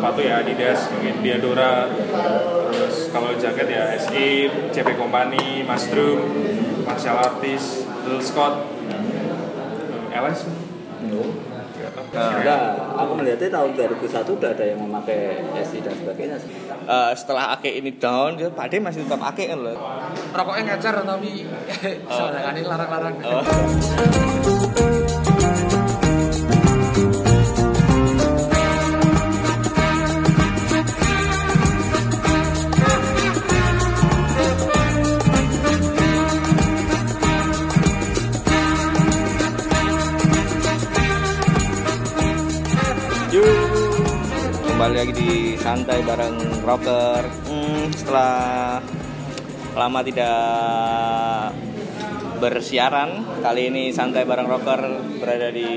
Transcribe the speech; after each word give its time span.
sepatu 0.00 0.24
ya 0.24 0.40
Adidas 0.40 0.88
mungkin 0.96 1.20
Diadora 1.20 1.84
terus 2.72 3.12
kalau 3.12 3.36
jaket 3.36 3.68
ya 3.68 3.92
SI 4.00 4.48
CP 4.72 4.96
Company 4.96 5.60
Mastrum 5.60 6.24
Martial 6.88 7.20
Artist 7.20 7.84
Little 8.08 8.24
Scott 8.24 8.64
LS 10.08 10.48
Nah, 12.10 12.42
enggak, 12.42 12.74
aku 12.98 13.22
melihatnya 13.22 13.54
tahun 13.54 13.70
2001 13.78 14.34
udah 14.34 14.50
ada 14.50 14.64
yang 14.66 14.82
memakai 14.82 15.46
SI 15.62 15.78
dan 15.78 15.94
sebagainya. 15.94 16.42
Eh, 16.90 17.12
setelah 17.14 17.54
Ake 17.54 17.70
ini 17.70 17.94
down, 17.94 18.34
dia 18.34 18.50
Pak 18.50 18.82
masih 18.82 19.06
tetap 19.06 19.22
Ake 19.30 19.46
kan 19.46 19.62
loh. 19.62 19.78
Rokoknya 20.34 20.74
ngacar 20.74 21.06
tapi 21.06 21.46
soalnya 22.10 22.50
kan 22.50 22.58
ini 22.58 22.66
larang-larang. 22.66 23.14
Oh. 23.22 23.46
lagi 45.00 45.16
di 45.16 45.56
santai 45.56 46.04
bareng 46.04 46.60
rocker. 46.60 47.24
Hmm, 47.48 47.88
setelah 47.88 48.76
lama 49.72 50.04
tidak 50.04 50.36
bersiaran, 52.36 53.24
kali 53.40 53.72
ini 53.72 53.96
santai 53.96 54.28
bareng 54.28 54.44
rocker 54.44 55.00
berada 55.16 55.48
di 55.48 55.72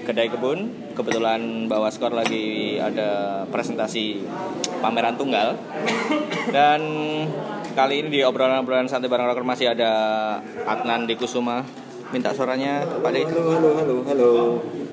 kedai 0.00 0.32
kebun. 0.32 0.88
Kebetulan 0.96 1.68
bawa 1.68 1.92
skor 1.92 2.16
lagi 2.16 2.80
ada 2.80 3.44
presentasi 3.52 4.24
pameran 4.80 5.20
tunggal. 5.20 5.60
Dan 6.48 6.80
kali 7.76 8.00
ini 8.00 8.08
di 8.08 8.20
obrolan-obrolan 8.24 8.88
santai 8.88 9.12
bareng 9.12 9.28
rocker 9.28 9.44
masih 9.44 9.76
ada 9.76 9.92
Adnan 10.64 11.04
Dikusuma. 11.04 11.60
Minta 12.08 12.32
suaranya 12.32 12.88
Pak 13.04 13.10
De. 13.12 13.20
Halo, 13.20 13.52
halo, 13.52 13.70
halo, 13.76 13.94
halo. 14.08 14.32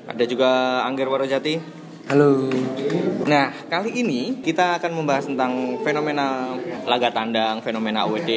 Ada 0.04 0.28
juga 0.28 0.84
Angger 0.84 1.08
Warojati. 1.08 1.83
Halo. 2.04 2.52
Nah, 3.24 3.48
kali 3.72 4.04
ini 4.04 4.44
kita 4.44 4.76
akan 4.76 4.92
membahas 4.92 5.24
tentang 5.24 5.80
fenomena 5.80 6.52
laga 6.84 7.08
tandang, 7.08 7.64
fenomena 7.64 8.04
OWD 8.04 8.30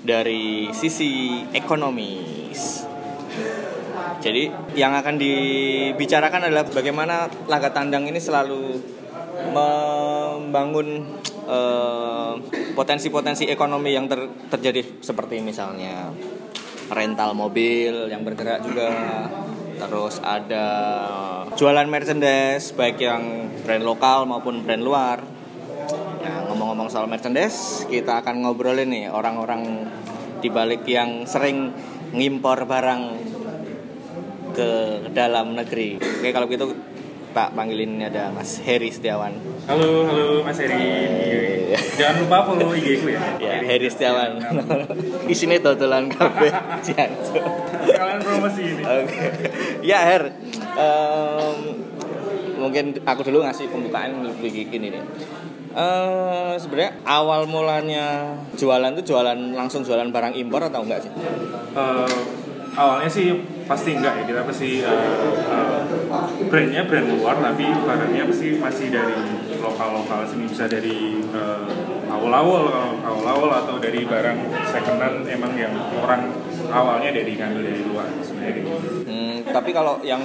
dari 0.00 0.72
sisi 0.72 1.44
ekonomis. 1.52 2.88
Jadi, 4.24 4.48
yang 4.80 4.96
akan 4.96 5.20
dibicarakan 5.20 6.48
adalah 6.48 6.64
bagaimana 6.72 7.28
laga 7.44 7.68
tandang 7.68 8.08
ini 8.08 8.16
selalu 8.16 8.80
membangun 9.52 11.04
eh, 11.52 12.32
potensi-potensi 12.72 13.44
ekonomi 13.44 13.92
yang 13.92 14.08
ter- 14.08 14.48
terjadi 14.56 15.04
seperti 15.04 15.44
misalnya 15.44 16.16
rental 16.88 17.36
mobil 17.36 18.08
yang 18.08 18.24
bergerak 18.24 18.64
juga 18.64 18.88
terus 19.76 20.18
ada 20.24 20.66
jualan 21.54 21.86
merchandise 21.88 22.72
baik 22.72 23.00
yang 23.00 23.52
brand 23.62 23.84
lokal 23.84 24.24
maupun 24.24 24.64
brand 24.64 24.82
luar. 24.82 25.18
Nah 26.24 26.48
ngomong-ngomong 26.50 26.88
soal 26.88 27.06
merchandise 27.06 27.84
kita 27.86 28.24
akan 28.24 28.42
ngobrolin 28.42 28.88
nih 28.90 29.06
orang-orang 29.12 29.86
di 30.40 30.48
balik 30.48 30.84
yang 30.88 31.24
sering 31.28 31.72
ngimpor 32.16 32.64
barang 32.64 33.02
ke 34.56 34.70
dalam 35.12 35.52
negeri. 35.52 36.00
Oke 36.00 36.32
kalau 36.32 36.48
gitu 36.48 36.95
tak 37.36 37.52
panggilin 37.52 38.00
ini 38.00 38.08
ada 38.08 38.32
Mas 38.32 38.56
Heri 38.64 38.88
Setiawan 38.88 39.36
halo 39.68 40.08
halo 40.08 40.40
Mas 40.40 40.56
Heri 40.56 40.88
jangan 42.00 42.24
lupa 42.24 42.48
follow 42.48 42.72
IG 42.72 43.04
ku 43.04 43.12
ya 43.12 43.20
ya 43.36 43.60
Heri 43.60 43.92
Setiawan 43.92 44.40
isinya 45.32 45.60
totolan 45.60 46.08
kabeh 46.08 46.48
Jantung. 46.80 47.44
kalian 47.92 48.20
promosi 48.24 48.62
ini 48.64 48.82
Oke. 48.88 49.20
Ya 49.84 50.00
Her, 50.00 50.32
Em, 50.76 51.58
mungkin 52.56 53.00
aku 53.04 53.20
dulu 53.24 53.44
ngasih 53.44 53.68
pembukaan 53.72 54.12
lebih 54.28 54.68
gini 54.68 54.92
nih. 54.92 55.04
Eh 55.72 56.52
sebenarnya 56.60 57.00
awal 57.04 57.48
mulanya 57.48 58.36
jualan 58.56 58.92
tuh 59.00 59.04
jualan 59.04 59.56
langsung 59.56 59.84
jualan 59.84 60.08
barang 60.12 60.36
impor 60.36 60.68
atau 60.68 60.84
enggak 60.84 61.04
sih? 61.04 61.12
Eh, 61.76 62.20
awalnya 62.76 63.08
sih 63.08 63.32
pasti 63.64 63.96
enggak 63.96 64.22
ya 64.22 64.24
kita 64.28 64.42
pasti 64.44 64.84
eh, 64.84 65.32
eh, 65.48 65.80
brandnya 66.46 66.84
brand 66.84 67.08
luar 67.18 67.36
tapi 67.40 67.64
barangnya 67.64 68.28
pasti 68.28 68.60
masih 68.60 68.86
dari 68.92 69.16
lokal 69.58 70.04
lokal 70.04 70.28
sini 70.28 70.46
bisa 70.46 70.68
dari 70.68 71.24
eh, 71.24 71.68
awal-awal 72.12 72.70
awal-awal 73.02 73.50
atau 73.64 73.76
dari 73.80 74.04
barang 74.04 74.38
secondan 74.68 75.24
emang 75.26 75.52
yang 75.56 75.74
orang 75.98 76.30
awalnya 76.70 77.10
dari 77.16 77.32
ngambil 77.34 77.62
dari 77.64 77.82
luar 77.82 78.08
sebenarnya. 78.22 78.64
Hmm, 79.08 79.36
tapi 79.50 79.70
kalau 79.72 79.98
yang 80.04 80.22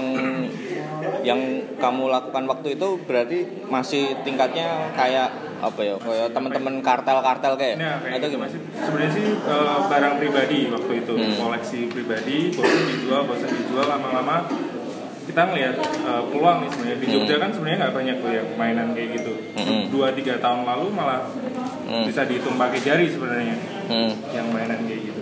yang 1.21 1.41
kamu 1.81 2.03
lakukan 2.09 2.45
waktu 2.45 2.77
itu 2.77 2.89
berarti 3.05 3.39
masih 3.69 4.21
tingkatnya 4.21 4.93
kayak 4.93 5.50
apa 5.61 5.79
ya? 5.79 5.95
Kayak 5.95 6.27
teman-teman 6.31 6.75
kartel-kartel 6.81 7.53
kayak 7.55 7.75
Nah, 7.77 7.95
kayak 7.99 8.11
atau 8.11 8.19
gitu 8.19 8.33
gimana? 8.33 8.49
sih. 8.49 8.61
Sebenarnya 8.75 9.11
sih 9.11 9.25
eh, 9.29 9.77
barang 9.85 10.13
pribadi 10.17 10.59
waktu 10.67 10.93
itu, 10.97 11.13
Hmm. 11.13 11.35
koleksi 11.37 11.79
pribadi, 11.87 12.37
bosan 12.51 12.83
dijual, 12.87 13.21
bosan 13.23 13.51
dijual 13.51 13.85
lama-lama 13.87 14.37
kita 15.21 15.41
ngelihat 15.45 15.75
eh, 15.79 16.23
peluang 16.27 16.57
nih 16.59 16.69
sebenarnya 16.69 16.97
di 16.97 17.07
Jogja 17.07 17.35
kan 17.37 17.49
sebenarnya 17.51 17.77
nggak 17.79 17.93
banyak 17.93 18.15
tuh 18.17 18.31
yang 18.33 18.47
mainan 18.55 18.87
kayak 18.91 19.09
gitu. 19.15 19.33
Hmm. 19.55 19.81
Dua 19.87 20.07
tiga 20.11 20.33
tahun 20.37 20.65
lalu 20.65 20.85
malah 20.89 21.21
Hmm. 21.85 22.03
bisa 22.03 22.25
dihitung 22.25 22.57
pakai 22.57 22.79
jari 22.79 23.05
sebenarnya 23.07 23.55
Hmm. 23.85 24.11
yang 24.31 24.47
mainan 24.49 24.81
kayak 24.81 25.01
gitu. 25.05 25.21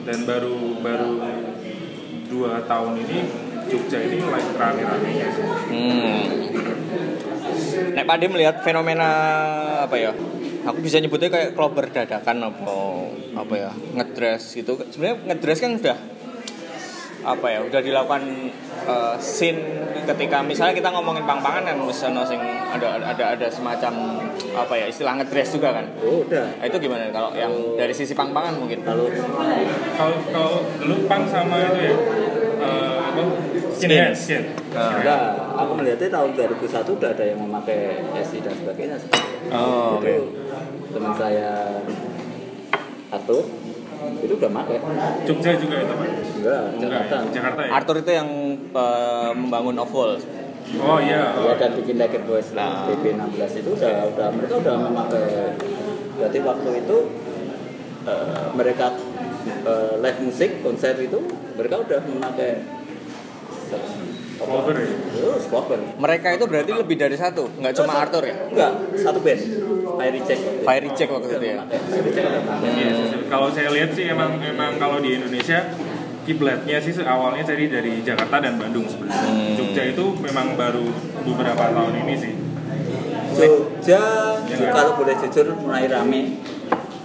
Dan 0.00 0.24
baru 0.24 0.54
baru 0.80 1.10
dua 2.26 2.62
tahun 2.64 2.94
ini 3.00 3.18
Jogja 3.66 3.98
ini 4.00 4.18
mulai 4.18 4.42
rame-ramenya 4.50 5.28
sih. 5.30 5.44
Hmm. 5.44 6.20
Nek 7.92 8.04
Pade 8.04 8.26
melihat 8.26 8.60
fenomena 8.60 9.08
apa 9.80 9.96
ya? 9.96 10.12
Aku 10.60 10.78
bisa 10.78 10.98
nyebutnya 10.98 11.28
kayak 11.28 11.54
klober 11.54 11.88
dadakan 11.88 12.52
apa 12.52 12.74
apa 13.34 13.54
ya 13.56 13.70
ngedress 13.94 14.54
gitu. 14.54 14.76
Sebenarnya 14.86 15.16
ngedress 15.26 15.58
kan 15.58 15.72
udah 15.74 15.98
apa 17.20 17.46
ya 17.52 17.60
udah 17.60 17.80
dilakukan 17.84 18.22
eh, 18.88 19.16
scene 19.20 19.60
ketika 20.08 20.40
misalnya 20.40 20.72
kita 20.72 20.88
ngomongin 20.88 21.28
pang-pangan 21.28 21.68
kan 21.68 21.76
misalnya 21.76 22.24
sing 22.24 22.40
ada 22.40 22.96
ada 22.96 23.36
ada 23.36 23.46
semacam 23.52 23.92
apa 24.56 24.72
ya 24.72 24.88
istilah 24.88 25.20
ngedress 25.20 25.52
juga 25.52 25.76
kan 25.76 25.84
Oh, 26.00 26.24
udah. 26.24 26.48
nah, 26.56 26.64
itu 26.64 26.80
gimana 26.80 27.12
kalau 27.12 27.36
yang 27.36 27.52
dari 27.76 27.92
sisi 27.92 28.16
pang-pangan 28.16 28.56
mungkin 28.56 28.80
Kalau 28.80 29.04
Kalau 30.00 30.16
kalau 30.32 30.54
dulu 30.80 31.04
pang 31.04 31.28
sama 31.28 31.60
itu 31.60 31.92
ya 31.92 31.94
eh, 32.64 32.99
Skinhead, 33.72 34.12
skin. 34.12 34.42
Nah, 34.70 35.00
enggak, 35.00 35.20
aku 35.56 35.72
melihatnya 35.74 36.08
tahun 36.10 36.30
2001 36.32 36.96
udah 36.96 37.10
ada 37.10 37.24
yang 37.24 37.38
memakai 37.40 37.80
SI 38.20 38.38
dan 38.40 38.54
sebagainya. 38.54 38.96
oh, 39.50 39.96
oke 39.96 40.06
Itu 40.06 40.24
teman 40.90 41.12
saya 41.14 41.50
Arthur 43.10 43.42
itu 44.20 44.32
udah 44.32 44.50
pakai. 44.54 44.76
Jogja 45.24 45.50
juga 45.56 45.76
itu 45.78 45.92
pak. 45.92 46.08
Enggak, 46.36 46.60
Enggak 46.72 46.90
Jakarta. 46.90 47.14
ya? 47.16 47.30
Jakarta 47.30 47.60
ya. 47.60 47.70
Arthur 47.74 47.96
itu 47.98 48.10
yang 48.12 48.28
eh, 48.70 49.30
membangun 49.34 49.76
oval 49.76 50.10
Oh 50.70 50.98
iya. 51.02 51.34
Ya 51.34 51.52
dan 51.58 51.74
bikin 51.74 51.98
Naked 51.98 52.22
Boys 52.24 52.54
Nah. 52.54 52.86
PP16 52.86 53.42
itu 53.58 53.70
udah 53.74 54.06
udah 54.06 54.28
mereka 54.30 54.54
udah 54.56 54.74
memakai 54.78 55.26
berarti 56.14 56.38
waktu 56.40 56.70
itu 56.78 56.96
eh, 58.06 58.44
mereka 58.54 58.86
eh, 59.66 59.92
live 59.98 60.20
musik 60.22 60.50
konser 60.62 60.94
itu 60.96 61.18
mereka 61.58 61.82
udah 61.82 61.98
memakai 62.06 62.50
Ya. 63.70 63.78
Cover. 64.40 65.78
mereka 66.00 66.32
itu 66.32 66.44
berarti 66.48 66.72
lebih 66.72 66.96
dari 66.96 67.12
satu 67.12 67.44
nggak 67.60 67.76
cuma 67.76 67.92
Arthur 68.00 68.24
ya 68.24 68.36
Enggak, 68.48 68.72
satu 68.96 69.20
band. 69.20 69.40
Fiery 70.00 70.20
Check. 70.24 70.40
Fiery 70.64 70.90
Check 70.96 71.08
waktu 71.12 71.28
itu 71.28 71.44
ya 71.44 71.56
Fiery 71.68 72.10
Check. 72.10 72.24
Iya, 72.64 72.90
kalau 73.28 73.52
saya 73.52 73.68
lihat 73.68 73.92
sih 73.92 74.08
emang 74.08 74.40
emang 74.40 74.80
kalau 74.80 74.96
di 74.98 75.12
Indonesia 75.12 75.68
kiblatnya 76.24 76.80
sih 76.80 76.96
awalnya 77.00 77.44
tadi 77.44 77.68
dari 77.68 78.00
Jakarta 78.00 78.40
dan 78.40 78.56
Bandung 78.56 78.88
sebenarnya. 78.88 79.28
Hmm. 79.28 79.54
Jogja 79.54 79.82
itu 79.86 80.04
memang 80.18 80.56
baru 80.56 80.88
beberapa 81.22 81.64
tahun 81.70 81.94
ini 82.00 82.14
sih. 82.16 82.32
Jogja 83.30 84.00
Ya. 84.50 84.72
kalau 84.72 84.96
boleh 84.96 85.14
jujur 85.16 85.46
mulai 85.54 85.84
rame 85.86 86.40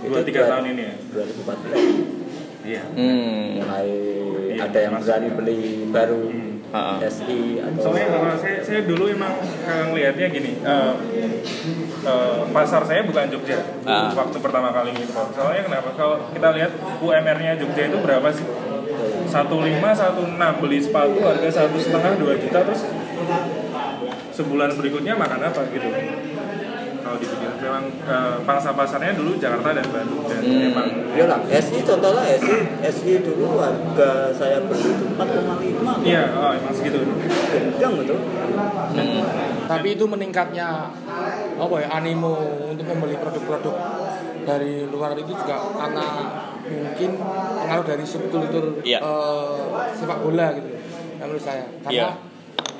Dua 0.01 0.21
tiga 0.21 0.47
tahun 0.47 0.65
ini 0.71 0.81
ya. 0.81 0.93
2014 1.11 2.65
Iya. 2.65 2.81
hmm. 2.89 3.45
mulai 3.59 3.89
Iya, 4.55 4.63
ada 4.65 4.79
yang 4.79 4.93
berani 4.97 5.29
beli 5.35 5.59
baru 5.91 6.21
Hmm. 6.31 6.54
SI 7.03 7.59
atau 7.61 7.79
Soalnya 7.91 8.07
kalau 8.11 8.35
saya, 8.39 8.57
saya 8.63 8.79
dulu 8.83 9.07
emang 9.11 9.33
eh, 9.43 9.83
ngelihatnya 9.89 10.27
gini, 10.31 10.51
eh, 10.59 10.93
eh, 12.05 12.39
pasar 12.51 12.81
saya 12.83 13.01
bukan 13.07 13.31
Jogja 13.31 13.59
Ah. 13.85 14.11
waktu 14.11 14.37
pertama 14.39 14.69
kali 14.75 14.91
ngimpor. 14.91 15.29
Soalnya 15.31 15.61
kenapa? 15.67 15.89
Kalau 15.95 16.17
kita 16.31 16.49
lihat 16.55 16.71
UMR-nya 16.99 17.53
Jogja 17.59 17.83
itu 17.89 17.97
berapa 18.01 18.27
sih? 18.33 18.45
15, 19.35 19.99
16 19.99 20.61
beli 20.63 20.79
sepatu 20.79 21.19
harga 21.19 21.49
satu 21.51 21.75
setengah 21.75 22.15
dua 22.15 22.39
juta 22.39 22.63
terus 22.63 22.87
sebulan 24.31 24.71
berikutnya 24.79 25.11
makan 25.19 25.43
apa 25.43 25.61
gitu 25.75 25.89
kalau 27.15 27.23
dipikir 27.23 27.51
memang 27.63 27.83
eh, 28.03 28.35
pangsa 28.43 28.75
pasarnya 28.75 29.15
dulu 29.15 29.39
Jakarta 29.39 29.71
dan 29.71 29.87
Bandung. 29.87 30.27
Dan 30.27 30.39
Hmm. 30.43 30.59
memang 30.67 30.87
Ya 31.15 31.25
lah, 31.31 31.39
SI 31.47 31.79
contohnya 31.79 32.27
SI, 32.35 32.55
SI 32.83 33.23
dulu 33.23 33.55
harga 33.55 34.35
saya 34.35 34.59
beli 34.61 34.83
itu 34.83 35.05
4,5 35.15 36.03
iya 36.03 36.27
oh, 36.35 36.51
emang 36.51 36.75
segitu 36.75 36.99
Gendang 37.47 38.03
itu 38.03 38.15
Hmm. 38.95 39.23
Tapi 39.65 39.87
itu 39.95 40.03
meningkatnya 40.05 40.91
apa 41.55 41.75
ya 41.79 41.87
animo 41.89 42.35
untuk 42.67 42.83
membeli 42.85 43.15
produk-produk 43.15 43.75
dari 44.43 44.85
luar 44.85 45.15
itu 45.15 45.31
juga 45.31 45.57
karena 45.73 46.05
mungkin 46.61 47.09
pengaruh 47.57 47.85
dari 47.85 48.03
subkultur 48.03 48.83
Iya. 48.83 48.99
eh, 48.99 49.55
sepak 49.95 50.19
bola 50.19 50.51
gitu 50.53 50.67
menurut 51.17 51.41
saya. 51.41 51.63
Karena 51.81 52.11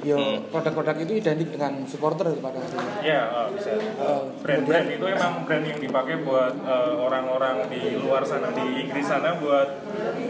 yo 0.05 0.15
Hmm. 0.15 0.37
produk-produk 0.53 1.01
itu 1.01 1.13
identik 1.17 1.49
dengan 1.49 1.81
supporter 1.83 2.29
pada 2.37 2.61
hari 2.61 2.77
ini. 2.77 2.91
Iya, 3.03 3.21
oh, 3.27 3.45
bisa. 3.51 3.69
Eh, 3.73 4.21
Brand-brand 4.39 4.87
itu 4.87 5.05
emang 5.09 5.33
brand 5.43 5.65
yang 5.65 5.79
dipakai 5.81 6.15
buat 6.21 6.53
eh, 6.55 6.93
orang-orang 6.95 7.65
di 7.67 7.97
luar 7.97 8.21
sana, 8.21 8.53
di 8.53 8.85
Inggris 8.85 9.01
sana 9.03 9.41
buat 9.41 9.81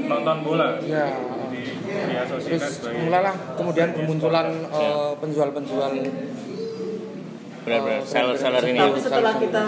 nonton 0.01 0.38
bola. 0.42 0.80
ya 0.80 1.12
Di, 1.51 1.62
diasosiasikan 1.86 2.56
terus 2.57 2.75
sebagai 2.77 3.04
mulailah 3.04 3.36
kemudian 3.54 3.89
sport. 3.92 4.07
eh, 4.72 5.12
penjual-penjual 5.19 5.92
Benar-benar 7.66 7.98
eh, 7.98 8.06
seller-seller 8.06 8.63
ini. 8.63 8.80
Tapi 8.80 9.00
setelah 9.01 9.33
kita 9.36 9.66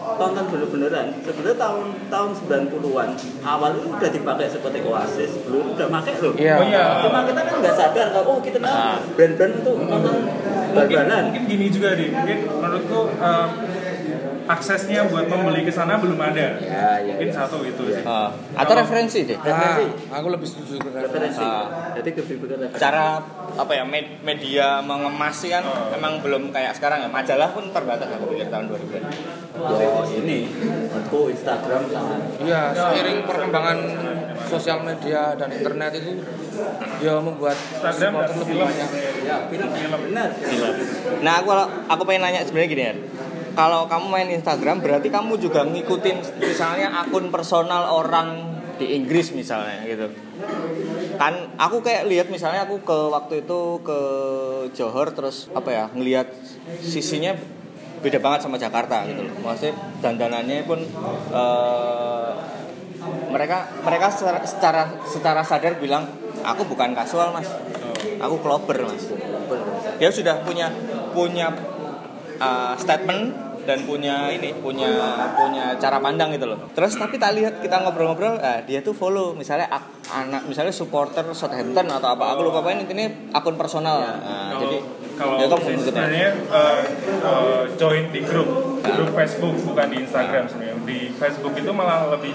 tonton 0.00 0.44
bener-beneran 0.46 1.06
sebenarnya 1.20 1.56
tahun 1.56 1.84
tahun 2.06 2.30
90-an 2.34 3.08
awal 3.42 3.70
itu 3.74 3.88
udah 3.88 4.10
dipakai 4.10 4.46
seperti 4.46 4.78
Oasis 4.82 5.30
belum 5.44 5.74
udah 5.74 5.86
pakai 5.90 6.14
loh 6.18 6.32
Iya. 6.34 6.54
Oh 6.56 6.64
iya. 6.64 6.84
cuma 7.00 7.20
kita 7.24 7.40
kan 7.40 7.54
nggak 7.58 7.74
sadar 7.74 8.06
kalau 8.10 8.26
oh 8.26 8.38
kita 8.38 8.58
Ah. 8.60 8.96
nah, 8.96 8.96
brand-brand 9.12 9.54
itu 9.56 9.72
nonton 9.78 10.14
mungkin, 10.70 10.72
bal-balan 10.72 11.22
mungkin 11.26 11.42
gini 11.46 11.66
juga 11.68 11.88
deh, 11.92 12.08
mungkin 12.08 12.38
menurutku 12.46 13.00
eh, 13.12 13.46
aksesnya 14.50 15.06
buat 15.06 15.24
membeli 15.24 15.62
ke 15.62 15.70
sana 15.70 15.94
belum 15.96 16.18
ada. 16.18 16.58
ya 16.58 16.98
ya 16.98 17.14
Mungkin 17.14 17.28
ya. 17.28 17.34
satu 17.36 17.62
itu 17.62 17.82
sih. 17.88 18.02
Ah, 18.02 18.28
atau 18.52 18.66
Kalau- 18.66 18.82
referensi 18.82 19.18
deh. 19.22 19.36
Referensi. 19.36 19.84
Ah, 20.10 20.18
aku 20.18 20.28
lebih 20.28 20.44
setuju 20.44 20.74
dengan 20.80 21.00
referensi 21.02 21.38
Ah. 21.40 21.64
jadi 21.92 22.08
kebijakan 22.12 22.58
referensi 22.60 22.80
cara 22.80 23.06
apa 23.52 23.72
ya 23.72 23.84
med- 23.84 24.18
media 24.20 24.66
mengemas 24.80 25.38
kan 25.40 25.62
Oh. 25.62 25.92
emang 25.92 26.18
belum 26.18 26.50
kayak 26.50 26.72
sekarang 26.72 26.98
ya 27.00 27.08
majalah 27.08 27.50
pun 27.50 27.70
terbatas 27.70 28.08
aku 28.08 28.24
pikir 28.30 28.46
tahun 28.46 28.66
2000 28.66 28.98
ya 29.70 29.88
ini 30.16 30.38
menurutku 30.50 31.28
Instagram 31.28 31.82
sangat 31.86 32.20
Iya, 32.40 32.62
seiring 32.72 33.18
perkembangan 33.22 33.78
sosial 34.42 34.78
media 34.80 35.34
dan 35.34 35.48
internet 35.48 35.90
itu 35.94 36.12
ya 37.00 37.18
membuat 37.18 37.54
Instagram 37.54 38.10
supporter 38.16 38.34
lebih 38.40 38.56
banyak. 38.60 38.88
ya 39.20 39.36
film 39.46 39.70
benar 40.04 40.28
nah 41.20 41.32
aku 41.38 41.50
aku 41.86 42.02
pengen 42.04 42.22
nanya 42.24 42.40
sebenarnya 42.42 42.68
gini 42.68 42.82
ya 42.82 42.94
kalau 43.54 43.86
kamu 43.90 44.06
main 44.06 44.28
Instagram 44.30 44.82
berarti 44.82 45.08
kamu 45.10 45.38
juga 45.40 45.66
ngikutin 45.66 46.40
misalnya 46.40 46.88
akun 47.02 47.28
personal 47.28 47.90
orang 47.90 48.60
di 48.80 48.96
Inggris 48.96 49.36
misalnya 49.36 49.84
gitu. 49.84 50.08
Kan 51.20 51.52
aku 51.60 51.84
kayak 51.84 52.08
lihat 52.08 52.26
misalnya 52.32 52.64
aku 52.64 52.80
ke 52.80 52.98
waktu 53.12 53.44
itu 53.44 53.60
ke 53.84 54.00
Johor 54.72 55.12
terus 55.12 55.52
apa 55.52 55.68
ya 55.68 55.84
ngelihat 55.92 56.32
sisinya 56.80 57.36
beda 58.00 58.16
banget 58.16 58.48
sama 58.48 58.56
Jakarta 58.56 59.04
gitu 59.04 59.28
loh. 59.28 59.34
Maksudnya 59.44 59.76
dandanannya 60.00 60.64
pun 60.64 60.80
eh, 61.36 62.30
mereka 63.28 63.68
mereka 63.84 64.08
secara, 64.08 64.40
secara 64.48 64.82
secara 65.04 65.40
sadar 65.44 65.76
bilang 65.76 66.08
aku 66.40 66.64
bukan 66.64 66.96
kasual 66.96 67.36
mas. 67.36 67.52
Aku 68.16 68.40
klober 68.40 68.88
mas. 68.88 69.12
Dia 70.00 70.08
sudah 70.08 70.40
punya 70.40 70.72
punya 71.12 71.52
uh, 72.40 72.74
statement 72.74 73.50
dan 73.68 73.84
punya 73.84 74.32
ini 74.32 74.56
punya 74.56 74.88
punya 75.36 75.76
cara 75.76 76.00
pandang 76.00 76.32
gitu 76.32 76.48
loh. 76.48 76.58
Terus 76.72 76.96
tapi 76.96 77.20
tak 77.20 77.36
lihat 77.36 77.60
kita 77.60 77.84
ngobrol-ngobrol 77.84 78.40
ah, 78.40 78.64
dia 78.64 78.80
tuh 78.80 78.96
follow 78.96 79.36
misalnya 79.36 79.68
ak- 79.68 80.10
anak 80.10 80.42
misalnya 80.48 80.72
supporter 80.72 81.22
Southampton 81.36 81.86
atau 81.86 82.08
apa 82.10 82.34
aku 82.34 82.50
lupa 82.50 82.64
apa 82.64 82.74
ini 82.74 82.88
intinya 82.88 83.06
akun 83.36 83.54
personal. 83.60 84.00
Nah, 84.00 84.56
kalau 84.56 84.60
jadi 84.64 84.78
kalau 85.14 85.34
ya 85.36 85.46
kamu 85.46 85.60
ngikutin. 85.60 85.84
sebenarnya 85.86 86.28
eh, 86.32 86.80
eh, 87.20 87.62
join 87.76 88.04
di 88.08 88.20
grup 88.24 88.48
grup 88.80 89.10
Facebook 89.12 89.54
bukan 89.68 89.86
di 89.92 89.96
Instagram 90.08 90.44
sebenarnya. 90.48 90.76
Di 90.88 90.98
Facebook 91.14 91.54
itu 91.54 91.70
malah 91.70 92.08
lebih 92.10 92.32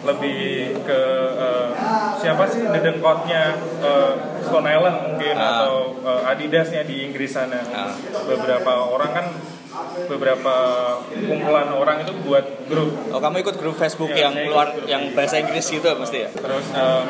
lebih 0.00 0.38
ke 0.82 1.00
eh, 1.34 1.68
siapa 2.16 2.44
sih 2.46 2.62
dedengkotnya 2.64 3.42
eh, 3.80 4.12
Stone 4.40 4.66
Island 4.66 4.96
mungkin 5.06 5.34
Ah. 5.34 5.64
atau 5.64 5.74
eh, 6.00 6.30
Adidasnya 6.30 6.82
di 6.82 7.02
Inggris 7.02 7.30
sana 7.30 7.58
Ah. 7.68 7.92
beberapa 8.24 8.72
orang 8.84 9.10
kan 9.12 9.26
beberapa 10.04 10.54
kumpulan 11.12 11.68
orang 11.70 12.02
itu 12.02 12.10
buat 12.20 12.42
grup 12.66 12.90
oh 13.08 13.20
kamu 13.20 13.42
ikut 13.42 13.56
grup 13.56 13.76
Facebook 13.76 14.10
Iya, 14.10 14.26
yang 14.26 14.34
luar 14.48 14.68
yang 14.84 15.02
bahasa 15.12 15.38
Inggris 15.38 15.68
gitu 15.68 15.86
mesti 15.92 16.18
ya 16.20 16.30
terus 16.32 16.66
em, 16.72 17.04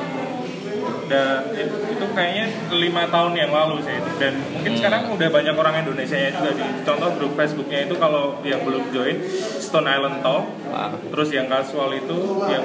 dan 1.08 1.50
it- 1.52 1.66
itu 1.88 2.04
kayaknya 2.08 2.46
lima 2.70 3.04
tahun 3.06 3.32
yang 3.32 3.50
lalu 3.50 3.80
sih 3.80 3.94
itu 3.94 4.10
dan 4.16 4.32
mungkin 4.46 4.70
Hmm. 4.70 4.78
sekarang 4.78 5.02
udah 5.10 5.28
banyak 5.28 5.54
orang 5.54 5.74
Indonesia 5.80 6.16
juga 6.30 6.50
di 6.52 6.64
contoh 6.82 7.10
grup 7.14 7.32
Facebooknya 7.34 7.78
itu 7.82 7.94
kalau 7.96 8.38
yang 8.42 8.60
belum 8.60 8.88
join 8.88 9.16
Stone 9.58 9.84
Island 9.86 10.20
Talk 10.20 10.44
Ah. 10.68 10.92
terus 10.94 11.28
yang 11.30 11.46
kasual 11.46 11.90
itu 11.92 12.16
yang 12.44 12.64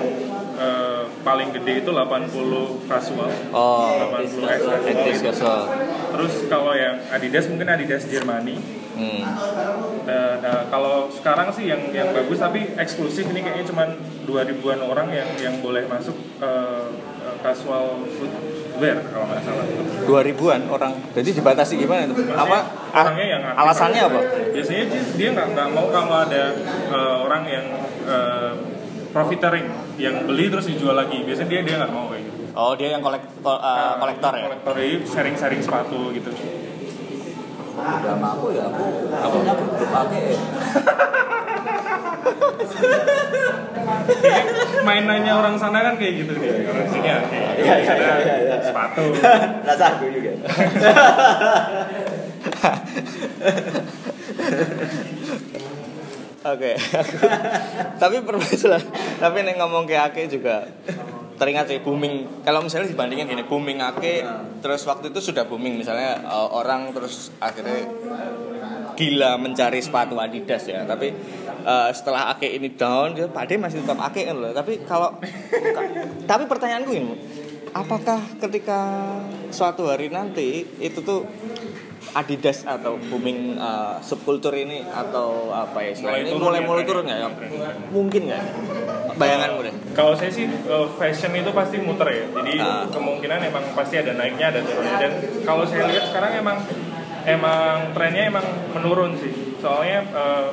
eh, 0.53 1.03
paling 1.19 1.49
gede 1.51 1.81
itu 1.81 1.89
80 1.89 2.29
kasual 2.85 3.31
oh 3.49 3.89
80 4.13 4.45
X 4.45 4.61
kasual 4.61 4.77
etis 4.85 5.17
itu. 5.17 5.25
kasual 5.25 5.59
terus 6.11 6.33
kalau 6.45 6.73
yang 6.73 7.01
Adidas 7.09 7.47
mungkin 7.47 7.67
Adidas 7.67 8.05
Jermani 8.05 8.59
hmm. 8.93 9.21
Nah, 10.03 10.35
nah, 10.37 10.67
kalau 10.67 11.07
sekarang 11.09 11.47
sih 11.49 11.65
yang 11.65 11.79
yang 11.89 12.11
bagus 12.11 12.35
tapi 12.37 12.75
eksklusif 12.75 13.23
ini 13.25 13.39
kayaknya 13.39 13.65
cuma 13.65 13.87
2000-an 14.21 14.83
orang 14.83 15.07
yang 15.09 15.29
yang 15.37 15.55
boleh 15.57 15.87
masuk 15.87 16.11
eh, 16.37 16.85
casual 17.43 17.85
footwear 18.09 18.97
kalau 19.05 19.25
nggak 19.27 19.41
salah. 19.41 19.65
2000-an 20.03 20.61
orang 20.67 20.91
jadi 21.11 21.29
dibatasi 21.33 21.73
gimana 21.77 22.07
itu 22.07 22.15
apa 22.29 22.57
ah, 22.89 23.03
orangnya 23.03 23.25
yang 23.29 23.43
alasannya 23.53 24.01
apa 24.01 24.19
Biasanya 24.53 24.83
dia, 25.13 25.27
nggak 25.31 25.47
nggak 25.51 25.67
mau 25.69 25.87
kalau 25.89 26.17
ada 26.21 26.43
eh, 26.89 27.15
orang 27.19 27.43
yang 27.45 27.65
eh, 28.05 28.51
profiteering 29.09 29.67
yang 29.95 30.23
beli 30.23 30.47
terus 30.47 30.65
dijual 30.65 30.95
lagi. 30.95 31.21
Biasanya 31.21 31.49
dia 31.49 31.61
dia 31.61 31.75
nggak 31.77 31.91
mau 31.91 32.07
kayak 32.07 32.23
gitu. 32.23 32.41
oh 32.53 32.73
dia 32.73 32.89
yang 32.89 33.01
kolek, 33.01 33.21
kol- 33.39 33.57
uh, 33.57 33.97
kolektor 33.97 34.29
ya 34.31 34.45
Kolektor 34.47 34.73
ini 34.77 34.95
sharing-sharing 35.03 35.59
sepatu 35.59 36.09
gitu. 36.11 36.29
udah 37.73 37.99
sama 38.05 38.27
aku 38.31 38.53
ya 38.53 38.63
aku 38.63 38.83
akhirnya 39.11 39.51
aku 39.51 39.63
belum 39.67 39.89
pakai 39.91 40.21
mainannya 44.83 45.33
orang 45.33 45.55
sana 45.57 45.79
kan 45.81 45.95
kayak 45.95 46.13
gitu 46.23 46.31
deh. 46.35 46.67
Orang 46.67 46.87
sini 46.91 47.07
ya 47.07 47.17
kayak 47.25 47.55
gitu. 47.55 47.63
Iya, 47.63 47.75
iya, 47.79 47.93
iya, 47.95 48.15
iya, 48.19 48.35
iya. 48.43 48.55
sepatu. 48.63 49.03
rasa 49.67 49.85
aku 49.95 50.05
juga 50.11 50.31
Oke, 56.43 56.75
tapi 58.03 58.19
permasalahan, 58.19 58.83
tapi 59.15 59.47
nih 59.47 59.55
ngomong 59.63 59.87
ke 59.87 59.95
Ake 59.95 60.27
juga 60.27 60.67
teringat 61.39 61.71
sih 61.71 61.79
booming. 61.79 62.43
Kalau 62.43 62.59
misalnya 62.59 62.91
dibandingin 62.91 63.31
gini, 63.31 63.47
booming 63.47 63.79
Ake, 63.79 64.27
terus 64.59 64.83
waktu 64.83 65.15
itu 65.15 65.23
sudah 65.23 65.47
booming 65.47 65.79
misalnya 65.79 66.19
eh, 66.19 66.47
orang 66.51 66.91
terus 66.91 67.31
akhirnya 67.39 67.87
gila 68.99 69.39
mencari 69.39 69.79
sepatu 69.79 70.19
Adidas 70.19 70.67
ya. 70.67 70.83
Tapi 70.83 71.15
eh, 71.63 71.89
setelah 71.91 72.29
Ake 72.29 72.51
ini 72.51 72.69
down, 72.69 73.15
dia 73.15 73.25
Pade 73.25 73.55
masih 73.55 73.81
tetap 73.81 73.99
Ake 74.03 74.23
kan 74.23 74.35
loh. 74.35 74.51
Tapi 74.51 74.83
kalau, 74.83 75.15
tapi 76.29 76.43
pertanyaanku 76.45 76.91
ini, 76.91 77.13
apakah 77.71 78.19
ketika 78.37 78.79
suatu 79.49 79.87
hari 79.87 80.07
nanti 80.07 80.67
itu 80.77 80.99
tuh 80.99 81.23
Adidas 82.13 82.61
atau 82.61 82.99
booming 82.99 83.57
uh, 83.57 83.97
subkultur 83.97 84.53
ini 84.53 84.85
atau 84.85 85.49
apa 85.49 85.81
ya 85.81 85.97
Mulai 85.97 86.21
ini 86.21 86.29
turun 86.29 86.43
mulai 86.45 86.59
ya, 86.61 86.67
mulai 86.67 86.83
turun 86.85 87.03
nggak 87.09 87.17
ya? 87.17 87.29
tren-tren. 87.33 87.75
Mungkin 87.89 88.21
nggak? 88.29 88.43
Bayanganmu 89.17 89.59
deh. 89.65 89.73
Kalau 89.97 90.13
saya 90.13 90.29
sih 90.29 90.45
eh, 90.45 90.87
fashion 90.93 91.33
itu 91.33 91.49
pasti 91.49 91.81
muter 91.81 92.05
ya. 92.05 92.25
Jadi 92.29 92.53
Ah. 92.61 92.85
kemungkinan 92.85 93.39
emang 93.41 93.65
pasti 93.73 93.97
ada 93.97 94.13
naiknya 94.13 94.53
ada 94.53 94.61
turunnya. 94.61 94.95
Dan 95.01 95.11
kalau 95.41 95.65
saya 95.65 95.89
lihat 95.89 96.13
sekarang 96.13 96.31
emang 96.37 96.57
emang 97.25 97.95
trennya 97.97 98.23
emang 98.29 98.45
menurun 98.77 99.17
sih. 99.17 99.33
Soalnya 99.57 100.05
eh, 100.05 100.47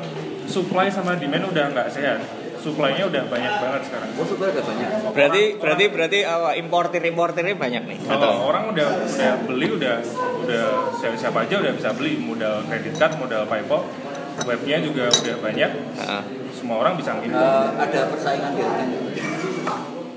supply 0.50 0.90
sama 0.90 1.14
demand 1.14 1.46
udah 1.46 1.64
nggak 1.70 1.88
sehat. 1.94 2.18
Supply-nya 2.60 3.08
udah 3.08 3.24
banyak 3.24 3.52
banget 3.56 3.82
sekarang. 3.88 4.08
aku 4.12 4.24
suka 4.36 4.52
ada 4.52 4.60
banyak 4.60 4.88
Berarti 5.16 5.42
berarti 5.56 5.84
berarti 5.88 6.18
uh, 6.28 6.52
importir 6.60 7.00
importirnya 7.08 7.56
banyak 7.56 7.82
nih. 7.88 7.98
Kalau 8.04 8.20
Atau? 8.20 8.52
orang 8.52 8.64
udah 8.76 8.86
udah 9.00 9.32
beli 9.48 9.68
udah 9.80 9.96
udah 10.44 10.64
siapa, 11.00 11.16
siapa 11.16 11.38
aja 11.48 11.56
udah 11.56 11.72
bisa 11.72 11.88
beli 11.96 12.20
modal 12.20 12.60
kredit 12.68 13.00
card, 13.00 13.16
modal 13.16 13.48
PayPal, 13.48 13.88
webnya 14.44 14.76
juga 14.84 15.08
udah 15.08 15.36
banyak. 15.40 15.70
Ah. 16.04 16.20
Semua 16.52 16.84
orang 16.84 17.00
bisa 17.00 17.16
ngirim. 17.16 17.32
Eh, 17.32 17.68
ada 17.80 18.00
persaingan 18.12 18.52
gitu 18.52 18.68
kan 18.68 18.88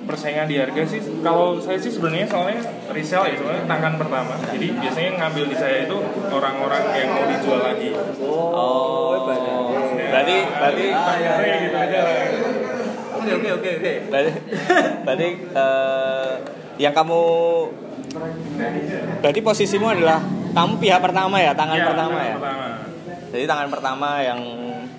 persaingan 0.03 0.51
di 0.51 0.59
harga 0.59 0.83
sih 0.83 0.99
kalau 1.23 1.55
saya 1.63 1.79
sih 1.79 1.87
sebenarnya 1.87 2.27
soalnya 2.27 2.59
resell 2.91 3.23
ya 3.23 3.39
soalnya 3.39 3.63
tangan 3.65 3.95
pertama 3.95 4.35
jadi 4.51 4.67
biasanya 4.75 5.11
ngambil 5.15 5.43
di 5.47 5.55
saya 5.55 5.87
itu 5.87 5.97
orang-orang 6.27 6.83
yang 6.91 7.09
mau 7.15 7.25
dijual 7.27 7.61
lagi 7.63 7.89
Oh, 8.23 9.12
berarti 10.63 10.85
berarti 10.87 11.23
Bayarnya 11.23 11.57
gitu 11.61 11.77
aja 11.77 11.99
lah. 11.99 12.15
Oke 13.13 13.31
oke 13.33 13.49
oke 13.53 13.69
oke. 13.77 13.93
berarti, 14.09 14.31
berarti 15.03 15.27
eh, 15.53 16.31
yang 16.77 16.91
kamu 16.91 17.21
berarti 19.19 19.39
posisimu 19.41 19.87
adalah 19.89 20.19
kamu 20.53 20.73
pihak 20.77 20.99
pertama 20.99 21.35
ya 21.37 21.51
tangan 21.51 21.77
Iya, 21.77 21.87
pertama 21.87 22.13
tangan 22.13 22.23
ya 22.23 22.35
pertama. 22.37 22.67
jadi 23.31 23.43
tangan 23.47 23.67
pertama 23.69 24.09
yang 24.21 24.39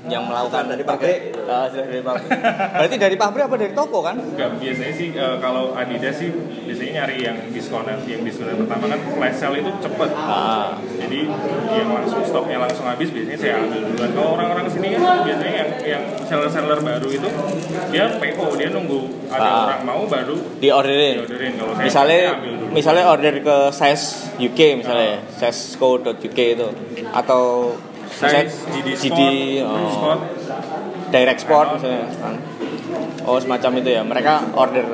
yang 0.05 0.29
melakukan 0.29 0.69
dari 0.69 0.85
pabrik. 0.85 1.33
Ah, 1.45 1.65
sudah 1.67 1.87
dari 1.87 2.01
pabrik. 2.01 2.29
Berarti 2.77 2.97
dari 2.97 3.17
pabrik 3.17 3.43
apa 3.45 3.57
dari 3.57 3.73
toko 3.73 3.99
kan? 4.01 4.17
Enggak, 4.17 4.61
biasanya 4.61 4.93
sih 4.93 5.09
eh, 5.11 5.37
kalau 5.41 5.73
Adidas 5.73 6.17
sih 6.17 6.29
biasanya 6.65 6.93
nyari 7.01 7.17
yang 7.25 7.37
diskonan 7.49 7.97
yang 8.05 8.21
diskonan 8.21 8.61
pertama 8.61 8.85
kan 8.89 9.01
flash 9.13 9.37
sale 9.39 9.57
itu 9.61 9.73
cepet. 9.81 10.11
Ah. 10.15 10.77
Jadi 11.01 11.21
yang 11.73 11.89
langsung 11.91 12.21
stoknya 12.21 12.59
langsung 12.61 12.85
habis 12.85 13.09
biasanya 13.09 13.39
saya 13.39 13.55
ambil 13.61 13.81
duluan. 13.83 14.11
Kalau 14.13 14.31
orang-orang 14.37 14.67
sini 14.69 14.87
kan 14.93 15.01
biasanya 15.25 15.55
yang 15.55 15.71
yang 15.85 16.03
seller-seller 16.25 16.81
baru 16.81 17.09
itu 17.09 17.29
dia 17.89 18.05
PO 18.15 18.47
dia 18.55 18.69
nunggu 18.69 19.01
ada 19.29 19.41
Ah. 19.45 19.65
orang 19.67 19.81
mau 19.85 20.03
baru 20.05 20.37
diorderin. 20.59 21.25
diorderin. 21.25 21.53
Kalau 21.57 21.73
saya 21.73 21.85
misalnya 21.85 22.19
saya 22.21 22.37
ambil 22.37 22.53
dulu. 22.55 22.67
misalnya 22.73 23.05
order 23.09 23.35
ke 23.41 23.57
size 23.73 24.07
UK 24.37 24.61
misalnya 24.81 25.13
size 25.33 25.77
co.uk 25.77 26.13
itu. 26.37 26.69
Atau 27.11 27.73
misalnya 28.15 28.43
size 28.47 28.59
GD 28.71 28.89
GD, 28.97 29.21
oh, 29.67 30.17
direct 31.11 31.35
export 31.37 31.67
misalnya. 31.75 32.07
Oh 33.25 33.37
semacam 33.37 33.71
itu 33.81 33.91
ya. 33.91 34.03
Mereka 34.03 34.55
order. 34.55 34.87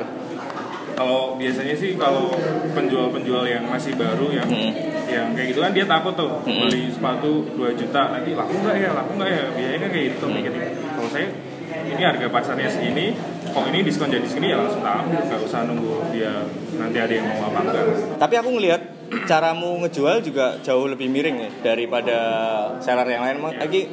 Kalau 0.91 1.33
biasanya 1.33 1.73
sih 1.73 1.97
kalau 1.97 2.29
penjual-penjual 2.71 3.45
yang 3.45 3.65
masih 3.65 3.97
baru 3.97 4.29
yang 4.29 4.45
Hmm. 4.45 4.73
yang 5.09 5.27
kayak 5.33 5.47
gitu 5.51 5.59
kan 5.59 5.71
dia 5.73 5.83
takut 5.83 6.13
tuh 6.13 6.29
Hmm. 6.45 6.65
beli 6.65 6.87
sepatu 6.87 7.43
2 7.57 7.73
juta 7.73 8.13
nanti 8.13 8.31
laku 8.31 8.53
nggak 8.57 8.75
ya? 8.77 8.89
Laku 8.93 9.11
nggak 9.17 9.29
ya? 9.29 9.43
Biayanya 9.53 9.79
kan 9.81 9.89
kayak 9.89 10.05
gitu 10.13 10.25
mikirnya. 10.29 10.69
Kalau 10.93 11.09
saya 11.09 11.27
ini 11.71 12.01
harga 12.03 12.27
pasarnya 12.29 12.69
segini 12.69 13.17
kok 13.51 13.63
ini 13.67 13.79
diskon 13.83 14.09
jadi 14.09 14.25
segini 14.27 14.55
ya 14.55 14.57
langsung 14.63 14.81
tak 14.81 15.03
ambil 15.03 15.19
nggak 15.27 15.39
usah 15.43 15.59
nunggu 15.67 15.93
dia 16.15 16.33
nanti 16.79 16.97
ada 16.97 17.13
yang 17.13 17.25
mau 17.27 17.51
apa 17.51 17.59
enggak 17.67 17.85
Tapi 18.17 18.33
aku 18.39 18.49
ngelihat 18.55 18.81
caramu 19.27 19.69
ngejual 19.83 20.23
juga 20.23 20.57
jauh 20.63 20.87
lebih 20.87 21.11
miring 21.11 21.37
nih 21.47 21.51
daripada 21.61 22.17
seller 22.79 23.07
yang 23.11 23.23
lain. 23.27 23.37
Lagi 23.59 23.91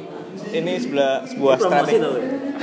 ini 0.55 0.73
sebelah 0.79 1.27
sebuah 1.27 1.55
strategi. 1.59 1.99
ya? 1.99 2.11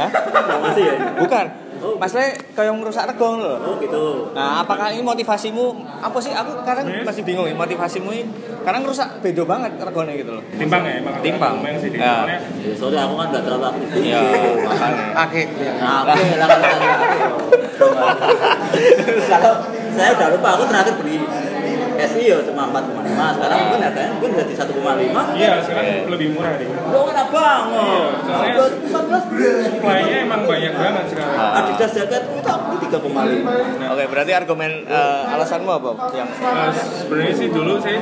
Hah? 0.00 0.10
Promosi 0.32 0.82
ya? 0.82 0.94
Bukan. 1.20 1.46
Oh. 1.78 1.96
Masalahnya 1.96 2.32
kayak 2.52 2.72
ngerusak 2.72 3.04
regong 3.06 3.36
loh. 3.38 3.56
Oh 3.58 3.74
gitu. 3.76 4.30
Nah, 4.32 4.60
apakah 4.60 4.88
ini 4.88 5.00
motivasimu 5.00 5.64
apa 5.98 6.18
sih? 6.18 6.30
Aku 6.30 6.62
kadang 6.62 6.86
Yes. 6.86 7.04
masih 7.04 7.22
bingung 7.22 7.44
ya 7.44 7.52
motivasimu 7.52 8.08
ini 8.10 8.24
karena 8.62 8.78
ngerusak 8.80 9.20
bedo 9.20 9.42
banget 9.44 9.72
regone 9.76 10.12
gitu 10.14 10.32
loh. 10.32 10.42
timbang 10.52 10.82
ya 10.82 10.98
emang 10.98 11.14
Timbang. 11.20 11.54
lumayan 11.58 11.78
sih 11.78 11.90
Ya. 11.90 12.24
soalnya 12.24 12.38
Ya, 12.58 12.72
soalnya 12.74 13.00
aku 13.04 13.14
kan 13.14 13.26
nggak 13.30 13.42
terlalu 13.44 13.64
aktif. 13.66 13.88
Iya, 13.96 14.20
makanya. 14.62 15.04
Oke, 15.22 15.42
ya. 15.56 15.72
Nah, 15.78 15.98
oke 16.02 16.24
lah 16.36 16.48
kalau 16.48 16.68
Kalau 19.26 19.54
saya 19.92 20.10
udah 20.12 20.28
lupa, 20.32 20.48
aku 20.54 20.64
terakhir 20.66 20.94
beli 21.00 21.16
SI 21.98 22.22
ya 22.26 22.36
cuma 22.42 22.62
4,5 22.68 22.92
sekarang 23.34 23.58
mungkin 23.62 23.80
harganya 23.82 24.10
mungkin 24.12 24.30
jadi 24.36 24.54
1,5 24.54 24.76
iya 25.34 25.52
sekarang 25.58 25.86
lebih 26.06 26.28
murah 26.30 26.54
deh 26.54 26.68
Lo 26.86 27.00
enak 27.06 27.28
banget. 27.28 28.10
soalnya 28.22 28.54
14 28.86 29.66
supply-nya 29.66 30.16
emang 30.22 30.42
banyak 30.44 30.72
banget 30.72 31.04
sekarang 31.08 31.34
Adidas 31.36 31.92
jaket 31.92 32.22
itu 32.28 32.46
aku 32.46 32.72
3,5. 32.78 33.88
Oke, 33.88 34.04
berarti 34.06 34.32
argumen 34.32 34.70
eh, 34.84 35.22
alasanmu 35.28 35.70
apa? 35.72 35.90
Yang 36.12 36.28
Nah, 36.38 36.70
sebenarnya 36.72 37.34
sih 37.34 37.48
dulu 37.48 37.72
saya 37.76 38.00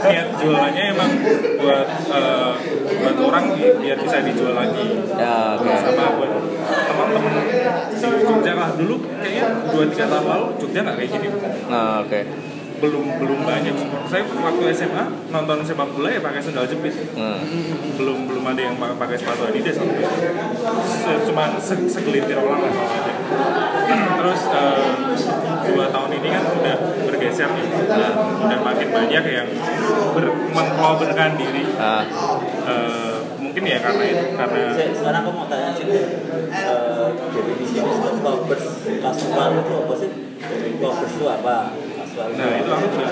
niat 0.00 0.28
jualannya 0.36 0.84
emang 0.90 1.10
buat 1.58 1.86
eh, 2.08 2.52
buat 2.98 3.16
orang 3.20 3.44
bi- 3.52 3.74
biar 3.78 3.96
bisa 3.96 4.18
dijual 4.20 4.54
lagi 4.54 4.86
ya, 5.10 5.54
oke. 5.54 5.70
sama 5.76 6.04
buat 6.14 6.30
teman-teman 6.64 7.32
di 7.90 8.22
Jogja 8.24 8.52
lah 8.54 8.70
dulu 8.72 8.94
kayaknya 9.16 9.44
dua 9.66 9.84
tiga 9.86 10.06
tahun 10.08 10.24
lalu 10.26 10.46
Jogja 10.56 10.80
nggak 10.80 10.96
kayak 10.96 11.10
gini 11.12 11.28
Nah, 11.68 12.00
oke. 12.00 12.20
Belum 12.78 13.04
belum 13.18 13.38
banyak 13.42 13.74
support 13.74 14.06
saya 14.06 14.22
waktu 14.24 14.64
SMA 14.72 15.04
nonton 15.28 15.58
sepak 15.60 15.88
bola 15.88 16.08
ya 16.08 16.20
pakai 16.20 16.38
sendal 16.38 16.62
jepit. 16.64 16.94
Hmm. 17.12 17.42
belum 17.94 18.24
belum 18.24 18.44
ada 18.46 18.60
yang 18.62 18.74
pakai 18.78 19.16
sepatu 19.16 19.42
Adidas 19.44 19.76
waktu 19.76 19.98
itu 19.98 20.14
Se- 20.80 21.22
cuma 21.24 21.58
se- 21.58 21.88
segelintir 21.88 22.36
orang 22.36 22.60
lah 22.60 22.70
kalau 22.70 22.90
ada. 22.94 23.12
Terus 24.18 24.40
eh, 24.48 24.82
dua 25.66 25.86
tahun 25.88 26.10
ini 26.12 26.28
kan 26.28 26.44
udah 26.44 26.76
bergeser 27.04 27.48
nih. 27.48 27.66
Nah, 27.88 28.12
udah 28.40 28.58
makin 28.62 28.88
banyak 28.88 29.22
yang 29.24 29.48
ber, 30.12 30.24
mengcoverkan 30.48 31.30
diri. 31.34 31.64
Ah, 31.74 32.02
Eh, 32.68 33.16
mungkin 33.38 33.62
ya 33.64 33.80
karena 33.80 34.04
itu 34.06 34.24
karena 34.34 34.60
Se- 34.70 34.92
Sekarang 34.92 35.24
aku 35.24 35.30
mau 35.32 35.46
tanya 35.46 35.72
sini 35.72 35.98
eh, 36.48 37.08
definisi 37.32 37.80
covers 38.20 38.64
kasual 39.00 39.50
itu 39.56 39.72
apa 39.74 39.94
sih? 39.96 40.10
Covers 40.78 41.12
itu 41.12 41.26
apa? 41.26 41.56
Nah 42.18 42.50
itu 42.56 42.70
aku 42.70 42.86
juga 42.88 43.06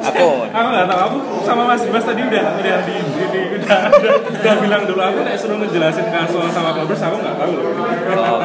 aku 0.00 0.26
aku 0.50 0.66
nggak 0.72 0.86
tahu 0.88 1.00
aku 1.00 1.16
sama 1.44 1.62
Mas 1.64 1.82
Dimas 1.84 2.04
tadi 2.04 2.20
udah 2.24 2.44
udah 2.56 2.76
di, 2.82 2.94
di, 2.96 3.24
di- 3.30 3.48
udah, 3.60 3.78
udah, 3.92 4.12
udah 4.32 4.54
bilang 4.58 4.82
dulu 4.84 5.00
aku 5.00 5.18
nek 5.22 5.36
suruh 5.36 5.56
ngejelasin 5.60 6.06
kasual 6.08 6.48
sama 6.48 6.72
covers 6.72 7.02
aku 7.02 7.16
nggak 7.20 7.36
tahu 7.36 7.52
loh 7.54 7.72
Oh, 8.10 8.40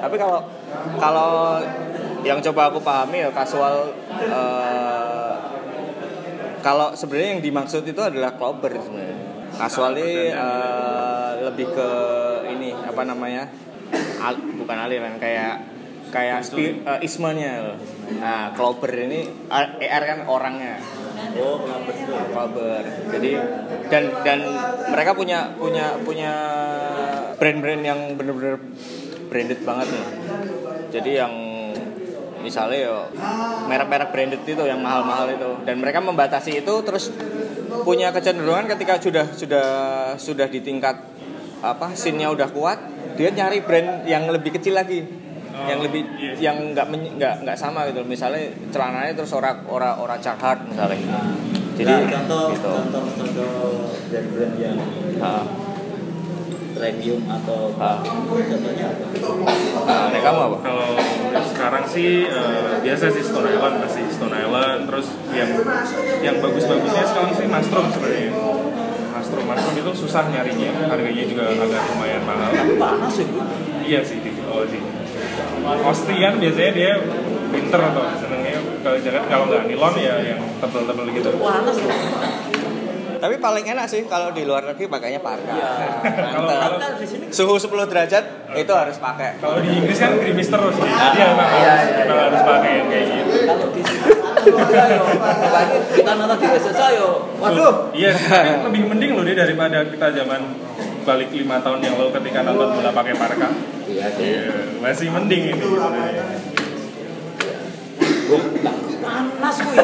tapi 0.00 0.16
kalau 0.16 0.40
kalau 0.98 1.32
yang 2.22 2.38
coba 2.40 2.70
aku 2.70 2.78
pahami 2.80 3.26
ya 3.26 3.30
kasual 3.30 3.90
eh, 4.14 5.32
kalau 6.62 6.94
sebenarnya 6.94 7.30
yang 7.38 7.42
dimaksud 7.42 7.82
itu 7.82 7.98
adalah 7.98 8.38
clobber 8.38 8.70
sebenarnya. 8.78 9.18
Kasual 9.52 9.98
ini 9.98 10.30
eh, 10.30 11.30
lebih 11.42 11.74
ke 11.74 11.90
ini 12.48 12.70
apa 12.78 13.02
namanya? 13.02 13.50
Al- 14.22 14.38
bukan 14.54 14.78
aliran 14.78 15.18
kayak 15.18 15.71
kayak 16.12 16.44
spi, 16.44 16.84
eh, 16.84 17.00
ismenya. 17.00 17.74
Nah, 18.20 18.52
clobber 18.52 18.92
ini 18.92 19.24
ER 19.80 20.02
kan 20.04 20.18
orangnya. 20.28 20.76
Oh, 21.40 21.64
itu. 21.64 22.12
Faber. 22.12 22.84
Jadi 23.08 23.30
dan 23.88 24.04
dan 24.20 24.40
mereka 24.92 25.16
punya 25.16 25.56
punya 25.56 25.96
punya 26.04 26.32
brand-brand 27.40 27.82
yang 27.82 28.00
bener-bener 28.20 28.60
branded 29.32 29.60
banget 29.64 29.88
nih. 29.88 30.06
Jadi 30.92 31.10
yang 31.16 31.32
misalnya 32.42 32.78
ya 32.90 32.96
merek-merek 33.70 34.10
branded 34.10 34.42
itu 34.44 34.62
yang 34.66 34.82
mahal-mahal 34.82 35.30
itu 35.30 35.50
dan 35.62 35.78
mereka 35.78 36.02
membatasi 36.02 36.60
itu 36.60 36.74
terus 36.82 37.14
punya 37.86 38.10
kecenderungan 38.10 38.66
ketika 38.76 38.98
sudah 38.98 39.26
sudah 39.30 39.66
sudah 40.18 40.50
di 40.50 40.60
tingkat 40.60 40.98
apa 41.62 41.94
scene-nya 41.94 42.34
udah 42.34 42.50
kuat 42.50 42.82
dia 43.14 43.30
nyari 43.30 43.62
brand 43.62 44.02
yang 44.10 44.26
lebih 44.26 44.58
kecil 44.58 44.74
lagi 44.74 45.21
yang 45.52 45.80
lebih 45.84 46.02
iya 46.16 46.32
sih. 46.34 46.42
yang 46.42 46.56
nggak 46.72 46.86
nggak 46.90 47.34
nggak 47.44 47.56
sama 47.58 47.84
gitu 47.88 48.00
misalnya 48.02 48.48
celananya 48.72 49.12
terus 49.12 49.32
ora 49.36 49.52
ora 49.68 50.00
ora 50.00 50.16
Carhartt 50.18 50.64
misalnya 50.66 50.98
jadi 51.72 51.88
Nah, 51.88 52.04
contoh, 52.04 52.52
gitu 52.52 52.68
contoh 52.68 53.04
contoh 53.16 53.50
brand-brand 54.12 54.54
yang 54.60 54.76
Ah, 55.22 55.46
premium 56.74 57.22
atau 57.30 57.70
ah. 57.78 58.02
contohnya 58.02 58.90
apa? 58.90 59.04
Nah, 59.86 60.06
nek 60.10 60.20
kamu 60.20 60.40
apa 60.50 60.56
Kalau 60.60 60.88
sekarang 61.46 61.84
sih 61.86 62.26
eh, 62.26 62.72
biasa 62.82 63.08
sih 63.08 63.22
Stone 63.22 63.48
Island 63.48 63.76
masih 63.86 64.04
Stone 64.10 64.34
Island 64.34 64.90
terus 64.90 65.08
yang 65.30 65.50
yang 66.20 66.36
bagus-bagusnya 66.42 67.04
sekarang 67.06 67.32
sih 67.38 67.46
Mastrom 67.46 67.86
sebenarnya. 67.88 68.34
Mastrom 69.14 69.44
Mastrom 69.46 69.74
itu 69.78 69.92
susah 69.94 70.26
nyarinya, 70.26 70.90
harganya 70.90 71.24
juga 71.24 71.42
agak 71.54 71.82
lumayan 71.94 72.22
mahal. 72.26 72.50
Panas 72.76 73.14
ya, 73.14 73.24
Bu. 73.30 73.38
Iya 73.82 74.00
sih, 74.02 74.18
di 74.20 74.30
oh 74.44 74.66
sih. 74.66 74.82
Austrian 75.62 76.34
biasanya 76.36 76.72
dia 76.72 76.92
winter 77.48 77.80
atau 77.80 78.02
senengnya 78.16 78.54
kalau 78.80 78.96
jaket 78.98 79.22
kalau 79.24 79.44
nggak 79.46 79.62
nilon 79.66 79.94
ya 79.96 80.14
yang 80.26 80.40
tebel-tebel 80.58 81.06
gitu. 81.12 81.30
Panas 81.36 81.76
loh. 81.78 81.96
tapi 83.14 83.38
paling 83.38 83.62
enak 83.62 83.86
sih 83.86 84.02
kalau 84.04 84.34
di 84.34 84.42
luar 84.42 84.66
negeri 84.66 84.90
pakainya 84.90 85.22
parka 85.22 85.46
Kalau- 85.46 86.42
Mantap. 86.42 86.74
kalau- 86.74 86.98
di 86.98 87.06
sini 87.06 87.24
suhu 87.30 87.54
10 87.54 87.86
derajat 87.86 88.24
itu 88.52 88.72
harus 88.72 88.98
pakai 88.98 89.38
Kalau 89.38 89.62
di 89.62 89.70
Inggris 89.72 89.94
kan 89.96 90.18
gerimis 90.18 90.50
terus, 90.50 90.74
jadi 90.74 91.18
emang 91.30 91.46
Iya, 91.46 91.70
harus, 91.70 91.86
iya, 91.86 92.02
emang 92.02 92.18
iya. 92.18 92.24
harus 92.26 92.42
pakai 92.42 92.70
yang 92.74 92.88
kayak 92.90 93.04
gitu. 93.06 93.34
kalau 93.46 93.66
di 93.70 93.80
sini 93.80 94.10
apalagi 95.22 95.76
kita 95.94 96.10
nonton 96.12 96.36
di 96.36 96.46
SSA 96.50 96.88
yo. 96.92 97.08
Waduh. 97.38 97.74
Iya, 97.92 98.10
tapi 98.10 98.48
lebih 98.66 98.82
mending 98.90 99.10
loh 99.14 99.22
dia 99.22 99.36
daripada 99.38 99.78
kita 99.84 100.06
zaman 100.12 100.40
balik 101.02 101.30
lima 101.30 101.56
tahun 101.58 101.78
yang 101.78 101.94
lalu 101.96 102.10
ketika 102.12 102.38
nonton 102.42 102.68
bola 102.72 102.90
pakai 102.90 103.14
parka. 103.14 103.48
Iya 104.02 104.10
sih. 104.18 104.26
Iya, 104.34 104.42
masih 104.82 105.08
mending 105.14 105.42
ini. 105.54 105.62
Wah, 108.32 108.44
panas 108.98 109.56
kuy. 109.62 109.78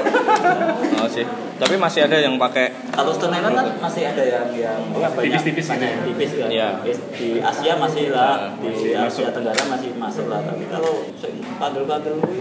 Oh 0.98 1.06
sih. 1.06 1.26
Tapi 1.58 1.74
masih 1.74 2.06
ada 2.06 2.22
yang 2.22 2.38
pakai 2.38 2.70
Kalau 2.94 3.10
Stone 3.10 3.34
Island 3.34 3.54
kan 3.54 3.66
masih 3.82 4.14
ada 4.14 4.22
yang 4.22 4.46
yang 4.54 4.78
ya, 4.94 5.10
banyak, 5.10 5.26
Tipis-tipis 5.26 5.66
gitu 5.66 5.74
banyak 5.74 5.90
ya? 5.90 6.02
tipis 6.06 6.30
kan. 6.34 6.48
Iya. 6.50 6.68
Tipis. 6.82 6.98
Di 7.14 7.28
Asia 7.42 7.72
masih 7.78 8.04
lah, 8.14 8.34
Nah, 8.34 8.58
di 8.58 8.66
masih 8.70 8.90
Asia 8.94 9.06
masuk. 9.06 9.24
Tenggara 9.38 9.62
masih 9.70 9.90
masuk 9.94 10.26
lah. 10.30 10.40
Tapi 10.42 10.64
kalau 10.66 10.92
sing 11.14 11.34
kadel-kadel 11.42 12.14
kuy. 12.22 12.40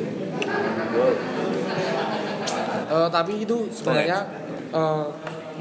Eh, 2.87 3.07
tapi 3.13 3.33
itu 3.45 3.57
sebenarnya 3.69 4.19
eh, 4.73 5.05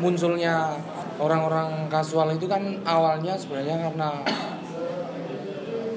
munculnya 0.00 0.80
orang-orang 1.20 1.88
kasual 1.92 2.28
itu 2.32 2.48
kan 2.48 2.60
awalnya 2.84 3.36
sebenarnya 3.36 3.88
karena 3.88 4.20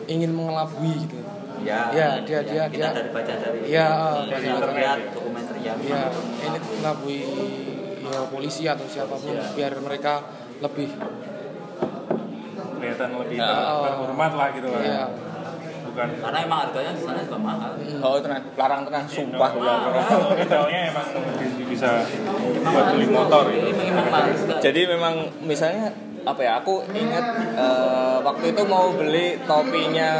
ingin 0.09 0.31
mengelabui 0.31 1.05
gitu. 1.05 1.21
Ya, 1.59 1.91
Ya, 1.91 2.23
dia- 2.23 2.39
yang 2.39 2.47
dia- 2.47 2.65
kita 2.65 2.71
dia- 2.71 2.93
dari 2.95 3.09
baca 3.11 3.33
dari 3.35 3.57
Iya, 3.67 3.89
dari 4.25 4.47
baca- 4.47 4.73
lihat 4.73 4.99
dokumenter 5.11 5.55
yang 5.59 5.77
Ya, 5.81 6.03
ini 6.41 6.57
mengelabui 6.57 7.19
ya 8.01 8.19
polisi 8.25 8.63
atau 8.65 8.85
siapa 8.85 9.13
pun 9.13 9.35
biar 9.53 9.75
mereka 9.77 10.23
lebih 10.57 10.89
kelihatan 12.71 13.09
lebih 13.17 13.37
Ya. 13.37 13.45
ter- 13.45 13.81
terhormat 13.85 14.31
lah 14.33 14.47
gitu 14.49 14.67
kan 14.67 14.81
ya 14.81 15.03
bukan 15.81 16.07
karena 16.15 16.39
emang 16.39 16.59
harganya 16.63 16.91
di 16.91 17.01
sana 17.01 17.19
juga 17.19 17.39
mahal. 17.39 17.71
Oh 17.99 18.15
tenang, 18.17 18.43
larang 18.53 18.81
tenang, 18.83 19.05
sumpah 19.05 19.51
Nah, 19.51 19.59
udah. 19.59 20.05
kalau 20.05 20.29
retailnya 20.31 20.79
emang 20.87 21.07
bi- 21.35 21.67
bisa 21.67 21.89
buat 22.63 22.85
beli 22.93 23.07
motor 23.09 23.43
gitu. 23.49 23.73
Jadi 24.59 24.81
memang 24.87 25.13
misalnya 25.41 25.89
apa 26.25 26.41
ya? 26.43 26.51
Aku 26.63 26.83
ingat 26.91 27.25
eh, 27.55 28.17
waktu 28.23 28.45
itu 28.51 28.63
mau 28.67 28.91
beli 28.91 29.39
topinya 29.43 30.11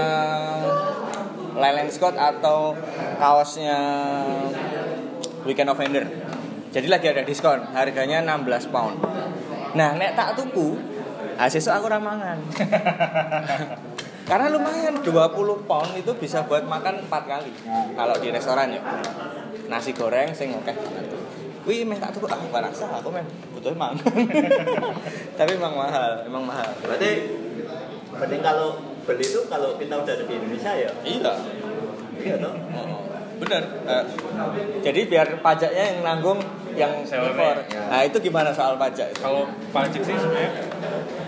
Lelen 1.59 1.89
Scott 1.91 2.15
atau 2.15 2.75
kaosnya 3.19 3.79
Weekend 5.43 5.71
Offender. 5.71 6.05
Jadi 6.69 6.85
lagi 6.85 7.09
ada 7.09 7.25
diskon, 7.25 7.65
harganya 7.73 8.21
16 8.21 8.69
pound. 8.69 9.01
Nah, 9.73 9.97
nek 9.97 10.13
tak 10.13 10.37
tuku, 10.37 10.77
ah 11.35 11.49
sesuk 11.49 11.73
aku 11.73 11.89
ramangan. 11.89 12.37
Karena 14.29 14.45
lumayan 14.53 15.01
20 15.01 15.65
pound 15.65 15.91
itu 15.97 16.13
bisa 16.13 16.45
buat 16.45 16.61
makan 16.61 17.09
4 17.09 17.09
kali. 17.09 17.51
Kalau 17.97 18.15
di 18.21 18.29
restoran 18.29 18.69
ya. 18.69 18.81
Nasi 19.65 19.97
goreng 19.97 20.37
sing 20.37 20.53
oke. 20.53 20.69
Wih, 21.69 21.85
meh 21.85 22.01
tak 22.01 22.09
tuku 22.17 22.25
ah 22.25 22.33
gak 22.49 22.65
rasa 22.65 22.89
aku 22.97 23.13
men 23.13 23.29
butuh 23.53 23.69
emang. 23.69 23.93
Tapi 25.37 25.51
emang 25.53 25.77
mahal, 25.77 26.25
emang 26.25 26.41
mahal. 26.49 26.65
Berarti 26.81 27.29
berarti 28.09 28.37
kalau 28.41 28.81
beli 29.05 29.21
itu 29.21 29.45
kalau 29.45 29.77
kita 29.77 29.93
udah 30.01 30.13
ada 30.17 30.25
di 30.25 30.33
Indonesia 30.33 30.73
ya, 30.73 30.89
Iya. 31.05 31.33
iya 32.25 32.35
toh. 32.41 32.53
Oh, 32.73 33.05
bener. 33.37 33.63
Eh, 33.85 34.03
jadi 34.81 34.99
biar 35.05 35.27
pajaknya 35.45 35.83
yang 35.93 35.99
nanggung 36.01 36.41
yang 36.73 37.05
impor. 37.05 37.61
Nah 37.69 38.01
itu 38.01 38.17
gimana 38.17 38.49
soal 38.49 38.73
pajak? 38.73 39.13
itu? 39.13 39.21
kalau 39.21 39.45
pajak 39.69 40.01
sih 40.01 40.17
sebenarnya 40.17 40.51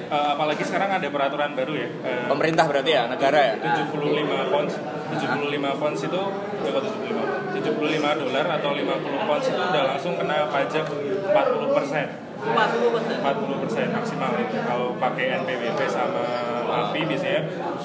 eh, 0.09 0.27
apalagi 0.33 0.63
sekarang 0.65 0.89
ada 0.89 1.07
peraturan 1.07 1.53
baru 1.53 1.73
ya 1.77 1.87
eh, 2.01 2.25
Pemerintah 2.25 2.65
berarti 2.65 2.91
ya, 2.97 3.05
negara 3.05 3.39
ya. 3.39 3.53
75 3.61 4.51
pounds 4.51 4.73
75 5.21 5.79
pounds 5.81 6.01
itu 6.01 6.21
berapa 6.65 6.79
75 6.81 7.40
75 7.61 7.77
dolar 8.19 8.45
atau 8.51 8.69
50 8.73 8.89
pounds 9.21 9.45
itu 9.45 9.61
udah 9.61 9.83
langsung 9.87 10.13
kena 10.15 10.49
pajak 10.49 10.85
40 10.85 11.77
persen 11.77 12.05
40 12.41 12.49
persen. 12.89 13.15
40 13.21 13.61
persen 13.61 13.85
maksimal 13.91 14.33
itu 14.35 14.57
kalau 14.59 14.97
pakai 14.97 15.25
NPWP 15.39 15.79
sama 15.85 16.25
API 16.63 17.05
biasanya 17.05 17.41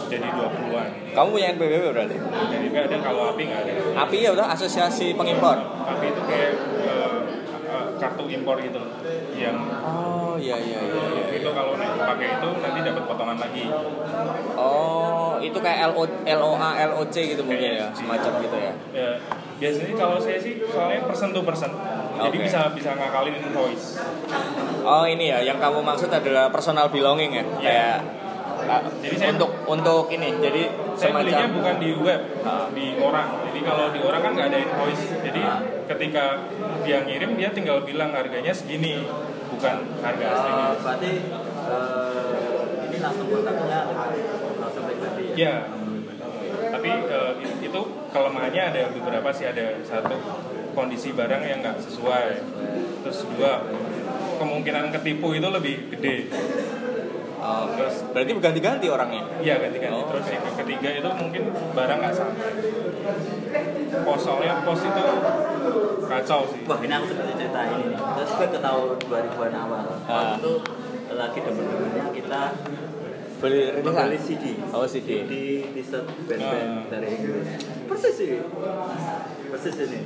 jadi 0.06 0.28
20-an 0.30 0.88
Kamu 1.12 1.28
punya 1.30 1.47
NPWP 1.52 1.85
berarti? 1.92 2.16
jadi 2.49 2.66
ada 2.73 2.97
kalau 2.99 3.23
API 3.30 3.45
nggak 3.47 3.61
ada 3.62 3.73
API 4.00 4.18
ya 4.23 4.30
udah 4.33 4.47
asosiasi 4.49 5.12
pengimpor. 5.12 5.61
API 5.61 6.09
itu 6.09 6.23
kayak 6.25 6.52
eh, 6.80 7.18
eh, 7.66 7.87
kartu 7.97 8.25
impor 8.26 8.56
gitu 8.59 8.80
yang 9.35 9.61
Oh 9.85 10.16
iya 10.37 10.56
iya 10.56 10.80
iya. 10.83 11.02
iya. 11.11 11.25
itu 11.35 11.49
kalau 11.50 11.76
nih 11.76 11.88
pakai 11.95 12.28
itu 12.35 12.49
nanti 12.56 12.78
dapat 12.83 13.02
potongan 13.04 13.37
lagi 13.37 13.64
Oh 14.54 15.15
itu 15.46 15.58
kayak 15.58 15.90
LO, 15.90 16.02
LOA 16.24 16.70
LOC 16.90 17.16
gitu 17.34 17.42
mungkin 17.42 17.70
ya, 17.76 17.86
semacam 17.92 18.32
gitu 18.38 18.56
ya. 18.56 18.72
ya 18.92 19.10
biasanya 19.56 19.94
kalau 19.94 20.18
saya 20.18 20.36
sih 20.36 20.60
soalnya 20.62 21.00
persen 21.02 21.32
to 21.32 21.40
persen 21.40 21.70
jadi 22.16 22.32
Oke. 22.32 22.44
bisa 22.44 22.60
bisa 22.72 22.90
ngakalin 22.92 23.36
invoice. 23.36 24.00
Oh 24.80 25.04
ini 25.04 25.28
ya, 25.28 25.40
yang 25.40 25.56
kamu 25.56 25.80
maksud 25.80 26.08
adalah 26.08 26.48
personal 26.48 26.88
belonging 26.88 27.28
ya, 27.30 27.44
kayak 27.61 27.96
ah, 28.64 28.80
Jadi 28.98 29.16
saya- 29.16 29.32
untuk 29.37 29.52
untuk 29.64 30.09
ini, 30.09 30.32
jadi 30.40 30.62
saya 30.96 31.12
belinya 31.12 31.44
semacam 31.44 31.56
bukan 31.61 31.74
di 31.76 31.90
web 31.92 32.20
Ah. 32.40 32.66
di 32.72 32.87
orang. 32.96 33.28
Jadi 33.44 33.61
kalau 33.62 33.87
di 33.92 34.00
orang 34.00 34.20
kan 34.22 34.32
nggak 34.32 34.48
ada 34.48 34.59
invoice. 34.59 35.04
Jadi 35.20 35.42
ketika 35.87 36.24
dia 36.82 37.04
ngirim 37.04 37.37
dia 37.37 37.50
tinggal 37.52 37.85
bilang 37.85 38.16
harganya 38.16 38.50
segini 38.50 39.04
bukan 39.52 39.76
harga 40.00 40.26
aslinya 40.26 40.66
Eh, 40.66 40.76
berarti 40.80 41.12
eh, 41.68 42.40
ini 42.87 42.96
langsung 42.98 43.26
kontaknya 43.28 43.80
ya. 45.37 45.68
tapi 46.66 46.90
eh, 46.90 47.33
itu 47.62 47.81
kelemahannya 48.11 48.62
ada 48.72 48.83
beberapa 48.90 49.29
sih 49.31 49.46
ada 49.46 49.77
satu 49.85 50.16
kondisi 50.72 51.12
barang 51.12 51.42
yang 51.42 51.61
nggak 51.61 51.79
sesuai 51.81 52.27
terus 53.05 53.25
dua 53.37 53.64
kemungkinan 54.37 54.92
ketipu 54.92 55.33
itu 55.33 55.49
lebih 55.49 55.92
gede 55.92 56.29
Oh, 57.37 57.62
terus 57.79 58.03
berarti 58.11 58.33
berganti-ganti 58.35 58.90
orangnya. 58.90 59.22
Iya 59.38 59.62
ganti-ganti 59.62 59.94
Oh, 59.94 60.09
terus 60.11 60.27
yang 60.35 60.42
ketiga 60.51 60.88
itu 60.99 61.07
mungkin 61.14 61.42
barang 61.79 61.99
nggak 62.03 62.14
sampai 62.16 62.51
pos 64.03 64.18
soalnya 64.18 64.66
pos 64.66 64.83
itu 64.83 65.05
kacau 66.11 66.40
sih 66.51 66.61
Wah 66.66 66.81
ini 66.83 66.90
aku 66.90 67.07
seperti 67.07 67.33
cerita 67.38 67.61
ini 67.70 67.94
nih. 67.94 67.99
Terus 68.18 68.31
gue 68.35 68.49
ke 68.51 68.59
tahun 68.59 68.87
2000-an 68.99 69.55
awal. 69.62 69.85
Waktu 69.87 70.11
Ah. 70.11 70.35
itu 70.42 70.53
lagi 71.14 71.38
demen-demennya 71.38 72.05
kita 72.11 72.42
Beli 73.37 73.68
rilisan. 73.70 73.85
membeli 73.85 74.16
CD. 74.18 74.44
Oh 74.70 74.85
CD. 74.85 75.09
di 75.22 75.42
t-shirt 75.70 76.05
band-band 76.25 76.70
Ah. 76.72 76.83
dari 76.88 77.07
Inggris. 77.11 77.46
Persis 77.85 78.14
sih. 78.14 78.29
Persis 79.46 79.77
ini. 79.79 79.99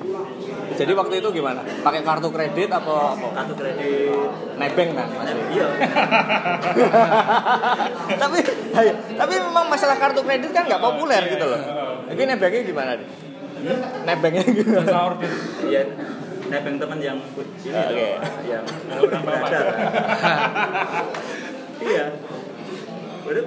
Jadi 0.73 0.93
waktu 0.93 1.15
itu 1.17 1.29
gimana? 1.33 1.63
Pakai 1.63 2.03
kartu 2.03 2.29
kredit 2.29 2.69
apa 2.69 3.15
apa? 3.15 3.27
Kartu 3.33 3.55
kredit. 3.55 4.11
Nebeng 4.57 4.91
kan 4.93 5.07
Nah, 5.07 5.23
masih. 5.23 5.47
iya. 5.49 5.67
tapi 8.17 8.39
tapi 9.15 9.35
memang 9.41 9.67
masalah 9.67 9.97
kartu 9.97 10.21
kredit 10.21 10.51
kan 10.51 10.65
nggak 10.65 10.81
populer 10.81 11.23
Iya, 11.23 11.33
gitu 11.33 11.47
loh. 11.47 11.61
iya. 11.61 12.13
Ini 12.13 12.23
nebengnya 12.27 12.63
gimana 12.65 12.91
nih? 12.95 13.09
Nebengnya 14.05 14.43
gimana? 14.45 14.91
Iya. 15.63 15.83
Nebeng 16.51 16.77
teman 16.77 16.99
yang 16.99 17.19
ini 17.23 17.71
Ah, 17.71 17.87
oke. 17.87 18.09
yang 18.45 18.65
orang 18.99 19.23
beradar. 19.23 19.65
iya. 21.81 22.07
Udah, 23.21 23.45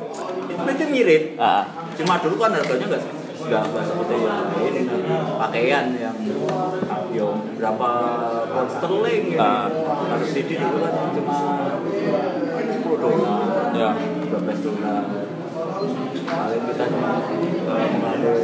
itu 0.70 0.86
mirip. 0.88 1.24
Ah, 1.36 1.64
Cuma 1.94 2.18
dulu 2.18 2.36
kan 2.38 2.52
harganya 2.52 2.88
nggak 2.90 3.02
nggak 3.44 3.64
nggak 3.70 3.84
seperti 3.84 4.16
yang 4.24 4.40
ini 4.64 4.82
pakaian 5.36 5.86
yang 5.94 6.16
yang 7.12 7.34
berapa 7.54 7.90
pound 8.48 8.70
sterling 8.72 9.24
ya. 9.30 9.68
Harus 10.08 10.30
CD 10.32 10.56
dulu 10.56 10.78
kan 10.80 10.94
cuma 11.12 11.36
10 12.56 13.04
dolar, 13.04 13.40
ya. 13.76 13.90
12 14.32 14.66
dolar. 14.66 15.04
Paling 16.24 16.64
kita 16.66 16.84
cuma 16.88 17.10
eh, 17.20 17.88
mengambil 17.92 18.36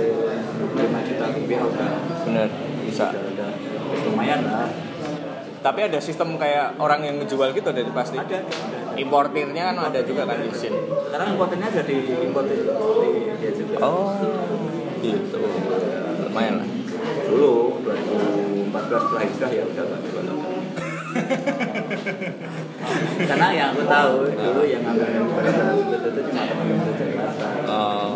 5 0.76 1.08
juta 1.08 1.26
rupiah 1.32 1.62
udah 1.64 1.92
Bener 2.28 2.48
bisa. 2.84 3.06
udah 3.16 3.50
lumayan 4.04 4.42
lah. 4.44 4.68
Tapi 5.60 5.80
ada 5.84 6.00
sistem 6.00 6.40
kayak 6.40 6.80
orang 6.80 7.04
yang 7.04 7.16
ngejual 7.20 7.52
gitu 7.52 7.70
dari 7.70 7.92
pasti. 7.92 8.16
Ada, 8.16 8.40
ada. 8.40 8.96
Importirnya 8.96 9.72
kan 9.72 9.76
ada 9.92 10.00
juga 10.04 10.24
kan 10.24 10.40
di 10.40 10.52
sini. 10.52 10.80
Sekarang 11.08 11.36
importernya 11.36 11.70
jadi 11.84 11.98
importer 12.24 12.56
di 12.56 12.64
dia 13.40 13.52
juga. 13.52 13.76
Oh, 13.80 14.16
gitu. 15.00 15.40
Lumayan 16.28 16.64
lah. 16.64 16.68
Dulu 17.28 17.52
2014 17.84 19.04
setelah 19.04 19.24
hijrah 19.24 19.52
ya 19.52 19.64
udah 19.68 19.84
nggak 19.84 20.02
jual. 20.08 20.24
Karena 23.30 23.48
yang 23.50 23.68
aku 23.74 23.84
tahu 23.84 24.14
dulu 24.30 24.62
yang 24.64 24.82
ngambil 24.86 25.08
barang-barang 25.10 25.78
seperti 25.82 26.10
itu 26.10 26.22
cuma 26.30 26.42
teman-teman 26.46 26.86
di 26.86 26.94
Jakarta. 26.96 27.48
Eh, 27.66 28.12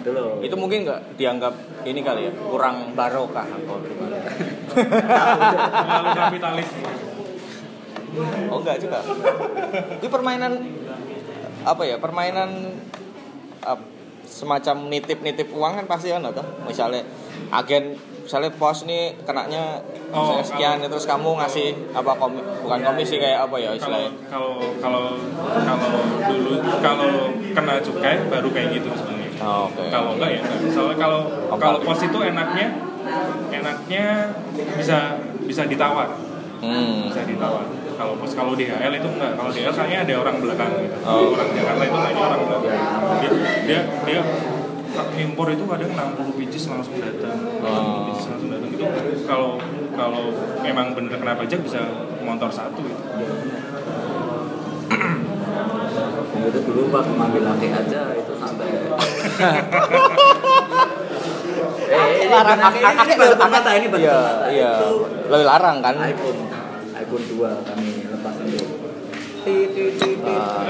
Itu 0.00 0.10
loh. 0.16 0.40
itu 0.40 0.54
mungkin 0.56 0.78
nggak 0.88 1.00
dianggap 1.20 1.54
ini 1.84 2.00
kali 2.00 2.20
ya 2.28 2.32
kurang 2.40 2.96
barokah 2.96 3.44
atau 3.44 3.76
gimana? 3.84 4.16
Terlalu 4.72 6.08
kapitalis 6.12 6.68
Oh 8.50 8.58
enggak 8.58 8.82
juga. 8.82 8.98
Itu 9.94 10.10
permainan 10.10 10.58
apa 11.62 11.82
ya? 11.84 11.94
Permainan 11.96 12.74
ap- 13.62 13.86
semacam 14.26 14.86
nitip-nitip 14.88 15.50
uang 15.50 15.78
kan 15.78 15.86
pasti 15.86 16.10
kan 16.10 16.22
atau 16.24 16.42
misalnya 16.62 17.06
agen 17.50 17.94
misalnya 18.20 18.50
pos 18.52 18.82
nih 18.82 19.14
kenanya 19.22 19.78
Oh, 20.10 20.22
misalnya 20.26 20.42
sekian 20.44 20.76
kalau- 20.76 20.90
terus 20.90 21.04
kamu 21.04 21.30
ngasih 21.36 21.68
apa 21.90 22.14
komi, 22.14 22.38
bukan 22.60 22.78
komisi 22.80 23.18
kayak 23.18 23.46
apa 23.46 23.56
ya 23.58 23.70
istilahnya 23.74 24.10
kalau 24.26 24.58
kalau 24.78 25.14
kalau 25.60 25.90
dulu 26.26 26.52
kalau 26.78 27.10
kena 27.54 27.74
cukai 27.78 28.18
baru 28.26 28.48
kayak 28.50 28.68
gitu 28.72 28.90
sebenarnya 28.92 29.30
oh, 29.38 29.66
oke 29.66 29.82
kalau 29.86 30.10
enggak 30.14 30.30
ya 30.30 30.40
enggak. 30.40 30.58
soalnya 30.68 30.96
kalau 30.96 31.20
kalau 31.54 31.78
pos 31.80 32.00
itu 32.00 32.18
enaknya 32.20 32.66
enaknya 33.50 34.06
bisa 34.78 35.18
bisa 35.44 35.66
ditawar. 35.66 36.08
Hmm. 36.60 37.08
bisa 37.08 37.24
ditawar. 37.24 37.64
Kalau 38.00 38.16
pas 38.16 38.32
kalau 38.32 38.56
DHL 38.56 38.96
itu 38.96 39.08
enggak. 39.12 39.36
Kalau 39.36 39.50
DHL 39.52 39.74
kayaknya 39.76 39.98
ada 40.08 40.14
orang 40.24 40.36
belakang 40.40 40.72
gitu. 40.80 40.96
Oh. 41.04 41.36
orang 41.36 41.48
Jakarta 41.52 41.82
itu 41.84 41.98
kayaknya 42.00 42.24
orang 42.24 42.42
belakang. 42.48 42.80
Dia 43.20 43.30
dia 43.64 43.80
dia 44.08 44.20
impor 45.20 45.52
itu 45.52 45.64
kadang 45.68 45.92
60 45.92 46.38
pieces 46.40 46.64
langsung 46.68 46.96
datang. 46.96 47.36
60 47.60 48.08
pieces 48.08 48.24
langsung 48.28 48.50
datang. 48.52 48.70
Itu 48.72 48.84
kalau 49.28 49.60
kalau 49.96 50.32
memang 50.64 50.96
bener 50.96 51.20
kena 51.20 51.36
pajak 51.36 51.60
bisa 51.60 51.80
motor 52.24 52.48
satu 52.48 52.80
gitu. 52.80 53.04
itu 56.40 56.60
dulu 56.66 56.90
pak 56.90 57.04
ngambil 57.04 57.42
laki 57.46 57.68
aja 57.68 58.00
itu 58.16 58.32
sampai 58.40 58.68
eh 61.86 62.06
ini 62.16 62.26
Larang 62.28 62.58
laki, 62.58 62.78
ini 62.80 63.14
baru 63.16 63.34
permata 63.36 63.70
ini 63.72 63.86
Iya, 63.86 63.90
permata. 63.90 64.46
iya. 64.48 64.70
itu 64.76 64.90
Lebih 65.26 65.46
larang 65.46 65.76
kan? 65.80 65.94
iPhone 66.00 66.40
iPhone 66.94 67.24
2 67.26 67.68
kami 67.68 67.90
lepas 68.08 68.34
itu. 68.44 68.64
Ah. 69.40 70.68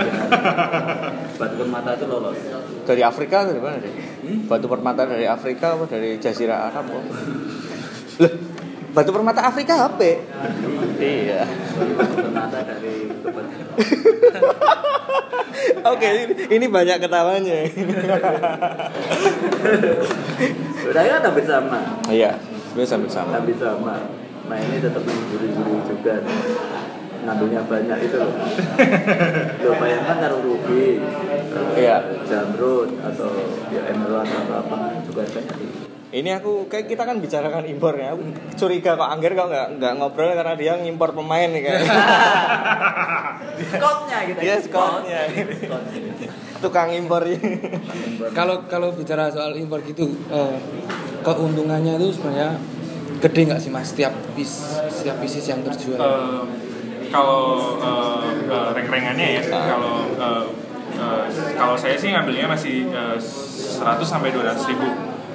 Batu 1.34 1.54
permata 1.58 1.98
itu 1.98 2.06
lolos 2.06 2.38
Dari 2.86 3.02
Afrika 3.02 3.42
dari 3.42 3.58
mana 3.58 3.82
deh? 3.82 3.90
Hmm? 3.90 4.46
Batu 4.46 4.66
permata 4.70 5.02
dari 5.04 5.26
Afrika 5.26 5.74
apa 5.74 5.90
dari 5.90 6.22
Jazirah 6.22 6.70
Arab? 6.70 6.86
Loh, 6.86 7.02
batu 8.90 9.10
permata 9.10 9.40
Afrika 9.42 9.74
HP? 9.78 10.00
Iya. 10.98 11.46
Oke, 15.82 16.06
ini, 16.06 16.34
ini 16.50 16.66
banyak 16.66 16.96
ketawanya. 16.98 17.58
udah 20.82 21.02
kan 21.06 21.22
hampir 21.22 21.44
sama 21.44 21.78
Iya, 22.08 22.34
sebenarnya 22.72 23.08
sama. 23.08 23.30
hampir 23.30 23.56
sama 23.56 23.94
nah 24.50 24.58
ini 24.58 24.82
tetap 24.82 24.98
menggurui-gurui 25.06 25.78
juga 25.86 26.14
ngambilnya 27.22 27.62
banyak 27.70 27.98
itu 28.02 28.16
loh 28.18 28.34
lo 29.62 29.72
bayangkan 29.78 30.16
kalau 30.18 30.38
rugi 30.42 30.98
eh, 30.98 31.78
Iya. 31.78 31.96
jamrut 32.26 32.90
atau 32.98 33.30
ya 33.70 33.82
emerald 33.94 34.26
atau 34.26 34.54
apa 34.58 34.76
juga 35.06 35.22
tinggi 35.22 35.79
Ini 36.10 36.42
aku 36.42 36.66
kayak 36.66 36.90
kita 36.90 37.06
kan 37.06 37.22
bicarakan 37.22 37.70
impor 37.70 37.94
ya. 37.94 38.18
Aku 38.18 38.34
curiga 38.58 38.98
kok 38.98 39.06
Angger 39.14 39.38
kok 39.38 39.46
nggak 39.46 39.66
nggak 39.78 39.92
ngobrol 39.94 40.34
karena 40.34 40.54
dia 40.58 40.74
ngimpor 40.74 41.14
pemain 41.14 41.46
nih 41.46 41.62
kayak. 41.62 41.80
Skotnya 43.70 44.18
gitu. 44.26 44.38
Iya, 44.42 44.56
skotnya. 44.58 45.20
Tukang 46.58 46.90
impor 46.90 47.22
ini. 47.30 47.62
Kalau 48.34 48.66
kalau 48.66 48.90
bicara 48.90 49.30
soal 49.30 49.54
impor 49.54 49.86
gitu, 49.86 50.10
eh, 50.34 50.58
keuntungannya 51.22 51.94
itu 52.02 52.18
sebenarnya 52.18 52.58
gede 53.20 53.40
nggak 53.46 53.60
sih 53.62 53.70
mas 53.70 53.92
setiap 53.92 54.10
bis 54.34 54.82
setiap 54.90 55.14
bisnis 55.22 55.46
yang 55.46 55.62
terjual? 55.62 56.00
Eh, 56.00 56.42
kalau 57.14 57.78
eh, 57.78 58.22
eh, 58.50 58.68
reng-rengannya 58.74 59.26
ya 59.38 59.42
kalau 59.46 60.10
eh, 60.18 60.44
eh, 60.98 61.22
kalau 61.54 61.78
saya 61.78 61.94
sih 61.94 62.10
ngambilnya 62.10 62.50
masih 62.50 62.88
eh, 62.90 63.16
100 63.20 64.02
sampai 64.02 64.34
200 64.34 64.70
ribu 64.74 64.88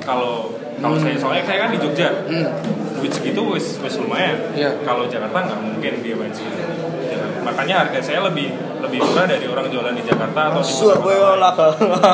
kalau 0.05 0.53
kalau 0.77 0.95
saya 0.95 1.17
soalnya 1.17 1.43
saya 1.43 1.57
kan 1.59 1.69
di 1.71 1.79
Jogja 1.79 2.09
Hmm. 2.25 2.47
duit 2.95 3.11
segitu 3.11 3.41
wis 3.49 3.75
wis 3.77 3.97
lumayan 3.97 4.37
Iya. 4.53 4.69
kalau 4.81 5.03
Jakarta 5.05 5.35
nggak 5.41 5.59
mungkin 5.59 5.93
dia 5.99 6.13
main 6.13 6.29
segitu 6.29 6.63
Ya, 7.05 7.21
makanya 7.41 7.75
harga 7.81 7.99
saya 8.01 8.19
lebih 8.23 8.49
lebih 8.79 8.99
murah 8.99 9.25
dari 9.25 9.45
orang 9.45 9.67
jualan 9.67 9.93
di 9.93 10.03
Jakarta 10.03 10.51
atau 10.51 10.59
di 10.59 10.67
Surabaya 10.67 11.37
lah. 11.37 11.53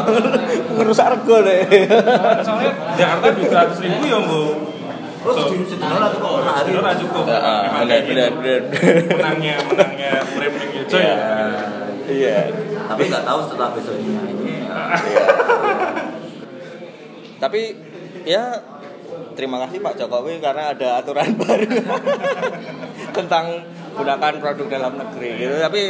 Ngerusak 0.75 1.08
rego 1.10 1.38
deh. 1.41 1.63
Nah, 1.88 2.43
soalnya 2.43 2.71
Jakarta 2.93 3.25
duit 3.32 3.49
100 3.49 3.82
ribu 3.82 4.04
ya 4.06 4.19
bu 4.19 4.43
sedih 5.23 5.63
sedih 5.65 5.88
lah 5.88 6.10
tuh 6.10 6.19
kok 6.19 6.34
hari. 6.43 6.67
Sedih 6.67 6.82
lah 6.82 6.93
cukup 6.93 7.23
Ah, 7.25 7.62
Memang 7.63 7.82
benar, 7.88 8.01
benar, 8.04 8.30
gitu. 8.30 8.41
benar. 8.41 8.62
menangnya 9.15 9.56
menangnya 9.63 10.12
Premier 10.27 10.67
gitu 10.75 10.93
Iya. 10.93 11.08
ya 11.08 11.15
Iya. 12.12 12.38
Tapi 12.86 13.01
nggak 13.08 13.23
tahu 13.23 13.39
setelah 13.47 13.69
besoknya 13.71 14.21
ini. 14.27 14.56
Tapi 17.41 17.73
ya 18.21 18.62
terima 19.34 19.58
kasih 19.65 19.82
Pak 19.82 19.97
Jokowi 19.97 20.38
karena 20.38 20.77
ada 20.77 21.01
aturan 21.01 21.34
baru 21.41 21.65
tentang 23.17 23.65
gunakan 24.02 24.34
produk 24.38 24.68
dalam 24.68 24.94
negeri 24.98 25.30
gitu. 25.38 25.56
Tapi 25.58 25.82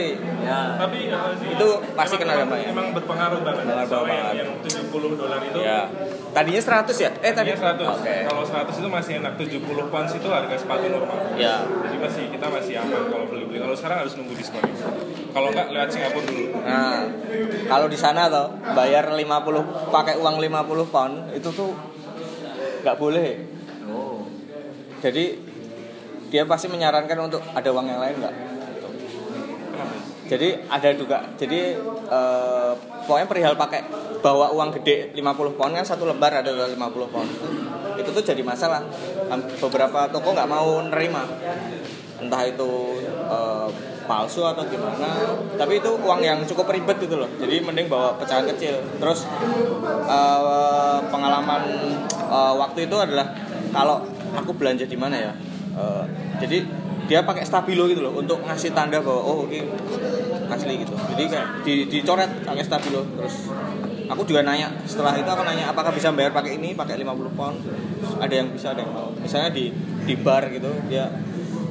Ya. 0.42 0.60
tapi 0.76 0.98
sih, 1.38 1.48
Itu 1.54 1.68
pasti 1.94 2.16
emang- 2.16 2.22
kena 2.22 2.34
dampaknya. 2.42 2.68
emang 2.70 2.88
berpengaruh 2.92 3.40
banget 3.40 3.64
Berpengaruh 3.64 3.88
soalnya 3.88 4.12
yang, 4.12 4.26
banget. 4.26 4.42
yang 4.42 4.50
70 4.90 5.16
dolar 5.16 5.40
itu 5.40 5.60
ya 5.62 5.80
tadinya 6.32 6.62
100 6.62 6.96
ya? 6.98 7.10
Eh 7.16 7.32
tadi 7.32 7.50
tadinya 7.50 7.60
100 7.62 7.96
Oke. 7.96 8.16
kalau 8.26 8.44
100 8.44 8.74
itu 8.74 8.90
masih 8.90 9.14
enak 9.20 9.34
70 9.36 9.86
pounds 9.88 10.12
itu 10.12 10.28
harga 10.28 10.56
sepatu 10.56 10.86
normal 10.88 11.18
Ya. 11.36 11.62
jadi 11.86 11.98
masih 11.98 12.24
kita 12.30 12.48
masih 12.48 12.74
aman 12.78 13.04
kalau 13.08 13.26
beli 13.26 13.46
beli 13.46 13.60
kalau 13.60 13.76
sekarang 13.76 13.98
harus 14.02 14.14
nunggu 14.18 14.34
diskon 14.34 14.64
kalau 15.30 15.48
nggak 15.50 15.68
lewat 15.70 15.90
Singapura 15.90 16.26
dulu 16.26 16.46
Nah, 16.62 17.00
kalau 17.68 17.88
di 17.88 17.96
sana 17.96 18.28
tuh 18.28 18.48
bayar 18.74 19.10
50 19.10 19.62
pakai 19.90 20.16
uang 20.16 20.36
50 20.38 20.58
pound 20.86 21.32
itu 21.32 21.50
tuh 21.50 21.72
nggak 22.82 22.98
boleh. 22.98 23.30
Oh. 23.86 24.26
Jadi 25.00 25.38
dia 26.32 26.48
pasti 26.48 26.72
menyarankan 26.72 27.28
untuk 27.28 27.44
ada 27.52 27.70
uang 27.76 27.92
yang 27.92 28.00
lain 28.00 28.16
nggak? 28.24 28.34
Gitu. 28.72 28.90
Jadi 30.32 30.48
ada 30.72 30.90
juga. 30.96 31.18
Jadi 31.36 31.76
eh, 32.08 32.72
pokoknya 33.04 33.28
perihal 33.28 33.54
pakai 33.60 33.84
bawa 34.24 34.56
uang 34.56 34.72
gede 34.80 35.12
50 35.12 35.60
pound 35.60 35.74
kan 35.76 35.84
satu 35.84 36.08
lembar 36.08 36.32
ada 36.32 36.72
50 36.72 36.80
pound. 37.12 37.30
Itu 38.00 38.10
tuh 38.16 38.24
jadi 38.24 38.40
masalah. 38.40 38.80
Beberapa 39.60 40.08
toko 40.08 40.32
nggak 40.32 40.48
mau 40.48 40.80
nerima. 40.88 41.28
Entah 42.24 42.48
itu 42.48 42.72
eh, 43.28 43.68
palsu 44.08 44.48
atau 44.48 44.64
gimana. 44.72 45.36
Tapi 45.60 45.84
itu 45.84 45.92
uang 46.00 46.24
yang 46.24 46.40
cukup 46.48 46.72
ribet 46.72 46.96
gitu 47.04 47.20
loh. 47.20 47.28
Jadi 47.44 47.60
mending 47.60 47.92
bawa 47.92 48.16
pecahan 48.16 48.48
kecil. 48.56 48.80
Terus 49.04 49.28
eh, 50.08 50.98
pengalaman 51.12 51.62
eh, 52.16 52.54
waktu 52.56 52.88
itu 52.88 52.96
adalah 52.96 53.36
kalau 53.76 54.08
aku 54.32 54.56
belanja 54.56 54.88
di 54.88 54.96
mana 54.96 55.20
ya? 55.20 55.51
Eh, 55.72 56.04
jadi 56.44 56.58
dia 57.08 57.20
pakai 57.24 57.44
stabilo 57.44 57.88
gitu 57.88 58.04
loh 58.04 58.14
untuk 58.16 58.44
ngasih 58.44 58.72
tanda 58.72 59.00
bahwa 59.00 59.22
oh 59.24 59.48
ini 59.48 59.68
asli 60.52 60.84
gitu. 60.84 60.94
Jadi 61.16 61.24
kayak 61.32 61.48
di, 61.64 61.74
dicoret 61.88 62.32
pakai 62.44 62.64
stabilo 62.64 63.08
terus 63.16 63.52
aku 64.12 64.28
juga 64.28 64.44
nanya 64.44 64.68
setelah 64.84 65.16
itu 65.16 65.28
aku 65.28 65.48
nanya 65.48 65.72
apakah 65.72 65.96
bisa 65.96 66.12
bayar 66.12 66.36
pakai 66.36 66.60
ini 66.60 66.76
pakai 66.76 67.00
50 67.00 67.40
pound? 67.40 67.58
Ada 68.20 68.34
yang 68.44 68.48
bisa 68.52 68.76
ada 68.76 68.84
yang 68.84 68.92
mau. 68.92 69.10
Misalnya 69.16 69.52
di 69.52 69.72
di 70.04 70.14
bar 70.20 70.52
gitu 70.52 70.72
dia 70.92 71.08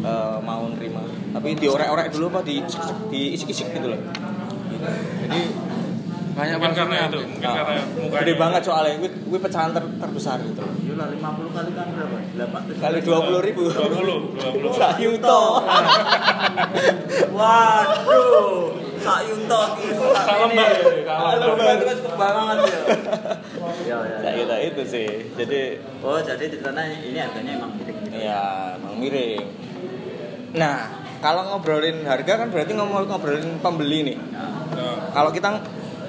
eh, 0.01 0.37
mau 0.41 0.65
nerima. 0.73 1.05
Tapi 1.37 1.57
diorek-orek 1.61 2.09
dulu 2.13 2.33
apa 2.37 2.41
di 2.45 2.65
diisik-isik 3.13 3.69
gitu 3.77 3.87
loh. 3.93 4.01
Jadi 5.29 5.70
Banyak 6.41 6.57
mungkin 6.57 6.73
karena 6.75 6.97
itu 7.05 7.19
mungkin 7.21 7.45
ah, 7.45 7.55
karena 7.55 7.83
mukanya 7.93 8.17
gede 8.19 8.35
banget 8.35 8.63
soalnya 8.65 8.95
gue, 8.97 9.11
gue 9.13 9.39
pecahan 9.39 9.71
ter- 9.71 9.93
terbesar 9.95 10.37
gitu 10.41 10.61
loh 10.61 10.75
Yolah 10.81 11.07
50 11.13 11.53
kali 11.53 11.71
kan 11.71 11.87
berapa? 11.91 12.17
8 12.73 12.81
kali 12.81 12.99
dua 13.01 13.19
puluh 13.21 13.41
ribu 13.41 13.63
20 13.69 14.41
20 14.41 14.73
Sak 14.73 14.97
yuto 14.99 15.43
Waduh. 17.31 18.73
Sak 19.01 19.21
Yunto. 19.25 19.63
Sak 20.13 20.37
lembar 20.39 20.69
sak 20.77 21.41
lembar. 21.41 21.73
itu 21.73 21.85
kan 21.85 21.97
cukup 21.97 22.15
banget 22.15 22.57
ya. 22.61 22.81
Ya 23.81 23.97
ya. 23.99 24.19
ya. 24.21 24.31
gitu 24.37 24.55
itu 24.63 24.83
sih 24.87 25.09
jadi 25.35 25.61
Oh, 26.01 26.21
jadi 26.21 26.45
ceritanya 26.47 26.85
ini 26.85 27.17
harganya 27.17 27.53
emang 27.57 27.73
gede. 27.77 27.93
ya 28.13 28.41
emang 28.77 28.95
miring 28.97 29.45
nah 30.51 30.85
kalau 31.21 31.47
ngobrolin 31.47 32.05
harga 32.05 32.33
kan 32.37 32.49
berarti 32.49 32.73
ngomong 32.75 33.07
ngobrolin 33.07 33.57
pembeli 33.59 34.01
nih 34.05 34.19
Nah, 34.71 35.11
kalau 35.11 35.29
kita 35.31 35.51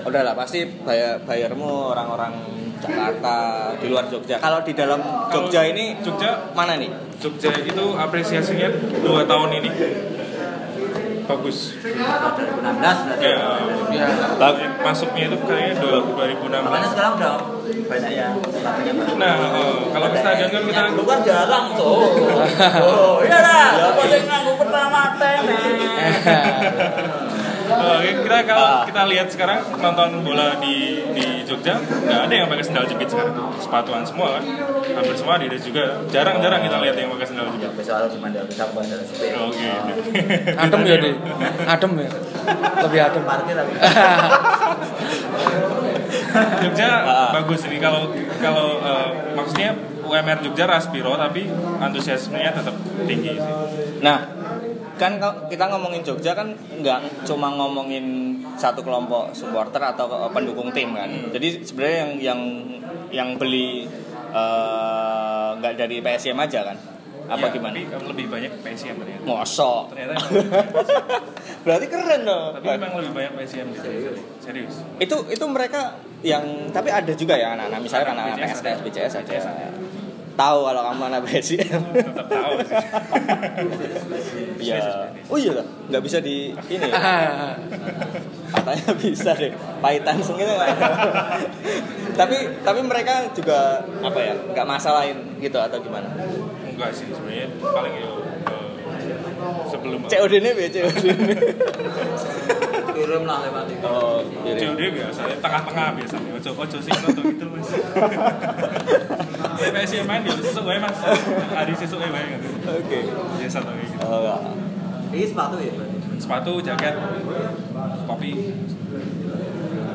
udahlah 0.04 0.34
pasti 0.34 0.60
bayar 0.82 1.22
bayarmu 1.22 1.66
orang-orang 1.92 2.34
Jakarta 2.78 3.36
di 3.78 3.88
luar 3.88 4.06
Jogja 4.06 4.38
kalau 4.38 4.60
di 4.60 4.74
dalam 4.74 4.98
Jogja 5.28 5.62
Kalau 5.62 5.70
ini 5.70 5.96
Jogja 6.00 6.50
mana 6.52 6.76
nih 6.76 6.90
Jogja 7.16 7.54
itu 7.54 7.86
apresiasinya 7.94 8.70
dua 9.00 9.22
tahun 9.24 9.50
ini 9.56 9.70
bagus 11.24 11.78
2016 11.80 11.94
berarti. 12.76 13.24
ya 13.24 13.38
Ya. 13.92 14.08
masuknya 14.82 15.30
itu 15.30 15.38
kayaknya 15.42 15.74
dua- 15.78 16.02
Makanya 16.02 16.42
2016 16.42 16.92
sekarang 16.92 17.14
udah 17.14 17.34
banyak 17.86 18.12
yang 18.12 18.34
baru. 18.36 19.14
nah 19.16 19.36
eh, 19.54 19.76
kalau 19.92 20.08
ke 20.10 20.18
stadion 20.18 20.50
kan 20.50 20.62
kita 20.66 20.82
dulu 20.90 21.04
kan 21.06 21.20
jarang 21.22 21.66
tuh. 21.72 22.04
Oh, 22.82 23.20
iya 23.22 23.38
lah. 23.38 23.68
Siapa 23.76 24.02
sih 24.08 24.22
nganggu 24.26 24.54
pertama 24.58 25.00
tenis? 25.16 26.16
eh, 27.72 28.00
kita 28.20 28.38
kalau 28.44 28.68
kita 28.84 29.02
lihat 29.08 29.28
sekarang 29.28 29.60
nonton 29.76 30.10
bola 30.22 30.58
di 30.58 30.76
di 31.12 31.26
Jogja 31.44 31.76
nggak 31.78 32.20
ada 32.26 32.34
yang 32.34 32.48
pakai 32.48 32.64
sendal 32.64 32.86
jepit 32.86 33.08
sekarang 33.08 33.34
sepatuan 33.58 34.04
semua 34.04 34.36
kan 34.36 34.44
hampir 34.92 35.16
semua 35.16 35.34
Adidas 35.36 35.62
juga 35.62 35.84
jarang-jarang 36.08 36.62
kita 36.62 36.78
lihat 36.80 36.96
yang 36.96 37.10
pakai 37.12 37.28
sendal 37.28 37.48
jepit 37.50 37.60
Ya, 37.62 37.84
soal 37.84 38.06
cuma 38.08 38.28
ada 38.28 38.42
bisa 38.44 38.64
bukan 38.68 38.86
ada 38.86 39.04
sepeda. 39.04 39.36
oke 39.42 39.70
Adem 40.56 40.82
ya 40.84 40.96
deh. 40.98 41.14
Adem 41.66 41.92
ya. 41.96 42.10
Lebih 42.82 43.00
adem. 43.02 43.24
Parkir 43.24 43.54
tapi. 43.54 43.74
Jogja 46.62 46.90
Ah. 47.02 47.30
bagus 47.34 47.66
ini 47.68 47.78
kalau 47.78 48.08
kalau 48.38 48.80
eh, 48.80 49.08
maksudnya 49.34 49.74
UMR 50.02 50.40
Jogja 50.42 50.66
Raspiro 50.66 51.16
tapi 51.16 51.48
antusiasmenya 51.78 52.52
tetap 52.54 52.76
tinggi 53.04 53.36
sih. 53.36 53.54
Nah, 54.00 54.18
kan 55.02 55.18
kalau 55.18 55.50
kita 55.50 55.66
ngomongin 55.66 56.02
Jogja 56.02 56.32
kan 56.32 56.48
nggak 56.54 57.26
cuma 57.26 57.50
ngomongin 57.52 58.06
satu 58.54 58.80
kelompok 58.80 59.34
supporter 59.34 59.82
atau 59.82 60.06
ke- 60.06 60.30
pendukung 60.32 60.70
tim 60.70 60.94
kan. 60.94 61.10
Jadi 61.30 61.66
sebenarnya 61.66 61.98
yang 61.98 62.12
yang 62.22 62.42
yang 63.12 63.30
beli 63.36 63.90
eh, 64.32 65.50
nggak 65.58 65.74
dari 65.76 65.98
PSM 66.00 66.38
aja 66.38 66.62
kan? 66.64 66.78
Apa 67.24 67.48
Ya, 67.48 67.54
gimana? 67.54 67.74
Tapi 67.74 67.88
em, 67.88 68.04
lebih 68.06 68.26
banyak 68.28 68.52
PSM 68.60 68.96
ternyata. 68.98 69.24
Mosok. 69.24 69.84
Ternyata 69.90 70.14
Berarti 71.66 71.86
keren 71.88 72.22
dong. 72.22 72.50
tapi 72.56 72.68
memang 72.72 72.92
lebih 72.98 73.12
banyak 73.14 73.32
PSM 73.38 73.66
gitu. 73.72 73.90
Serius. 74.38 74.76
itu 74.98 75.16
itu 75.30 75.46
mereka 75.48 75.96
yang 76.22 76.44
tapi 76.70 76.90
ada 76.90 77.14
juga 77.14 77.34
ya 77.34 77.56
anak-anak 77.56 77.80
misalnya 77.82 78.06
anak-anak 78.12 78.38
BCS 78.38 78.60
ada. 78.60 78.72
BCS 78.84 79.14
BCS 79.18 79.46
ada. 79.48 79.68
Tahu 80.34 80.60
kalau 80.64 80.82
kamu 80.88 81.04
anak 81.08 81.22
PSM 81.24 81.82
Tetap 81.96 82.28
tahu 82.28 82.54
sih. 82.64 82.78
Iya. 84.62 85.10
Oh 85.26 85.38
iya 85.38 85.52
lah, 85.56 85.66
nggak 85.88 86.04
bisa 86.04 86.18
di 86.20 86.52
ini. 86.68 86.86
ya? 86.86 87.00
Katanya 88.54 88.92
bisa 88.96 89.32
deh. 89.34 89.52
Paitan 89.80 90.18
gitu. 90.20 90.54
tapi 92.12 92.36
tapi 92.62 92.80
mereka 92.84 93.32
juga 93.32 93.80
apa 94.00 94.20
ya? 94.20 94.34
nggak 94.52 94.68
masalahin 94.68 95.18
gitu 95.40 95.58
atau 95.58 95.80
gimana? 95.80 96.08
Enggak 96.64 96.92
sih 96.92 97.08
sebenarnya 97.10 97.48
paling 97.62 97.94
ya 97.96 98.10
eh, 98.52 98.68
sebelum 99.66 100.00
COD 100.06 100.34
ini 100.38 100.50
ya 100.52 100.70
COD 100.70 101.04
ini. 101.08 101.36
kirim 102.92 103.24
lah 103.26 103.42
lewat 103.42 103.66
itu 103.72 103.88
Oh. 103.88 104.22
COD 104.46 104.82
biasanya 104.94 105.36
tengah-tengah 105.40 105.88
biasanya 105.98 106.30
ojo 106.38 106.52
ojo 106.54 106.78
sih 106.78 106.92
atau 106.94 107.24
gitu 107.24 107.46
mas 107.50 107.70
PSM 109.64 110.04
main 110.04 110.20
ya 110.22 110.32
sesuk 110.36 110.64
wae 110.64 110.78
mas 110.78 110.96
hari 111.52 111.72
sesuk 111.74 111.98
wae 111.98 112.10
wae 112.10 112.24
gitu 112.32 112.48
Oke. 112.68 112.98
biasa 113.38 113.58
tuh 113.60 113.72
kayak 113.72 113.88
gitu 113.88 113.98
Oh, 114.02 114.20
enggak. 114.20 114.40
ini 115.12 115.24
sepatu 115.26 115.56
ya 115.58 115.72
berarti 115.72 115.96
sepatu 116.18 116.52
jaket 116.60 116.94
topi 118.04 118.30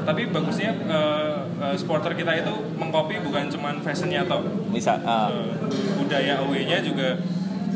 tapi 0.03 0.21
bagusnya 0.29 0.71
eh, 0.87 1.35
eh, 1.59 1.75
supporter 1.75 2.13
kita 2.13 2.31
itu 2.37 2.53
mengcopy 2.73 3.15
bukan 3.21 3.45
cuman 3.49 3.75
fashionnya 3.81 4.21
toh 4.25 4.41
Bisa. 4.71 4.97
ah. 5.03 5.29
Eh, 5.29 5.51
budaya 5.97 6.41
away-nya 6.41 6.79
juga 6.79 7.17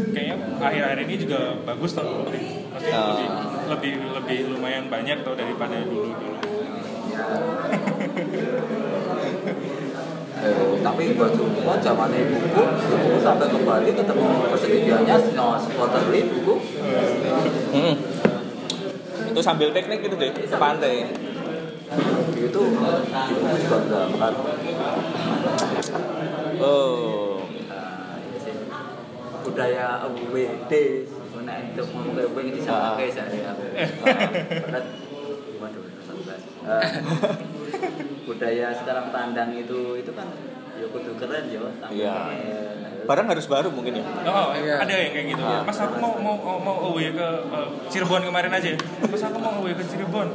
kayaknya 0.07 0.35
akhir-akhir 0.57 0.99
ini 1.05 1.15
juga 1.19 1.39
bagus 1.65 1.91
toh 1.93 2.07
Maksudnya 2.71 2.95
Ah. 2.95 3.07
lebih 3.11 3.27
lebih 3.67 3.93
lebih 4.15 4.39
lumayan 4.49 4.87
banyak 4.87 5.21
toh 5.21 5.35
daripada 5.35 5.75
dulu 5.81 6.11
dulu 6.11 6.39
Eh, 10.41 10.73
tapi 10.81 11.13
buat 11.13 11.33
semua 11.33 11.77
zaman 11.77 12.09
buku 12.09 12.63
buku 12.65 13.19
sampai 13.21 13.47
ke 13.47 13.59
Bali 13.61 13.91
ketemu 13.93 14.25
persediaannya 14.49 15.17
no 15.35 15.47
supporter 15.57 16.01
beli 16.07 16.21
buku 16.27 16.55
Hmm. 17.71 17.95
Itu 19.31 19.41
sambil 19.41 19.71
piknik 19.71 20.01
gitu 20.01 20.17
deh, 20.17 20.33
ke 20.33 20.49
pantai. 20.51 21.07
itu 22.41 22.61
di 22.63 23.33
buku 23.37 23.57
juga 23.59 24.01
makan 24.09 24.33
Oh. 26.57 27.41
Nah, 27.67 28.17
budaya 29.43 29.87
WD 30.31 30.73
nah 31.41 31.57
itu 31.59 31.83
ngomong 31.83 32.13
kayak 32.13 32.29
gue 32.31 32.43
ini 32.45 32.61
sama 32.61 32.77
Ah. 32.77 32.93
kayak 32.95 33.13
saya 33.13 33.51
Berat. 34.61 34.85
waduh 35.57 35.83
satu 36.01 36.21
belas. 36.21 36.43
Eh, 36.69 36.89
budaya 38.31 38.71
sekarang 38.73 39.11
tandang 39.11 39.51
itu 39.53 39.79
itu 39.97 40.11
kan 40.15 40.31
ya 40.73 40.87
kudu 40.87 41.19
keren 41.19 41.45
yo 41.47 41.67
tampil 41.77 41.99
Iya. 41.99 42.15
Barang 43.01 43.27
harus 43.27 43.43
baru 43.45 43.69
mungkin 43.69 43.97
ya. 43.97 44.05
Oh, 44.23 44.55
Iya. 44.55 44.77
ada 44.79 44.93
yang 44.93 45.11
kayak 45.11 45.27
gitu. 45.29 45.43
Ah. 45.43 45.67
Mas 45.67 45.77
aku 45.77 45.99
mau 45.99 46.15
mau 46.15 46.37
mau 46.57 46.77
away 46.87 47.11
ke 47.11 47.27
eh, 47.43 47.69
Cirebon 47.89 48.23
kemarin 48.23 48.53
aja. 48.53 48.71
Mas 49.03 49.19
aku 49.21 49.37
mau 49.37 49.51
away 49.57 49.75
ke 49.75 49.83
Cirebon. 49.83 50.31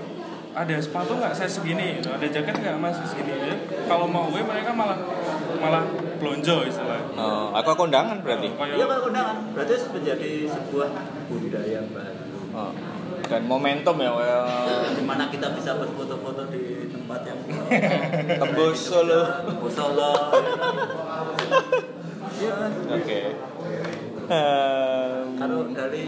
Ada 0.51 0.75
sepatu 0.77 1.15
nggak 1.15 1.31
saya 1.31 1.47
segini? 1.47 1.99
Ada 1.99 2.25
jaket 2.25 2.55
nggak 2.57 2.75
mas 2.75 2.99
segini? 3.01 3.31
Ya, 3.37 3.55
kalau 3.85 4.07
mau 4.07 4.27
away 4.27 4.39
mereka 4.41 4.71
malah 4.71 4.97
malah 5.55 5.83
blonjo 6.17 6.63
istilahnya. 6.63 7.15
Oh, 7.15 7.51
aku 7.53 7.75
kondangan 7.77 8.19
berarti. 8.19 8.49
Kayak- 8.49 8.75
Iya 8.75 8.85
kalau 8.85 9.03
undangan 9.07 9.37
berarti 9.51 9.75
menjadi 9.89 10.31
sebuah 10.49 10.89
budaya 11.27 11.79
baru 11.85 12.23
Oh. 12.51 12.71
Dan 13.25 13.41
momentum 13.45 13.95
ya, 13.97 14.11
kayak 14.13 14.45
di 14.93 15.03
mana 15.03 15.23
kita 15.27 15.49
bisa 15.51 15.75
berfoto-foto 15.75 16.45
di 16.47 16.61
tempat 16.87 17.19
yang 17.25 17.39
tembus 18.41 18.77
Solo. 18.79 19.21
tembus 19.43 19.73
Solo. 19.79 20.13
Oke. 22.87 23.19
Kalau 25.35 25.59
dari 25.71 26.05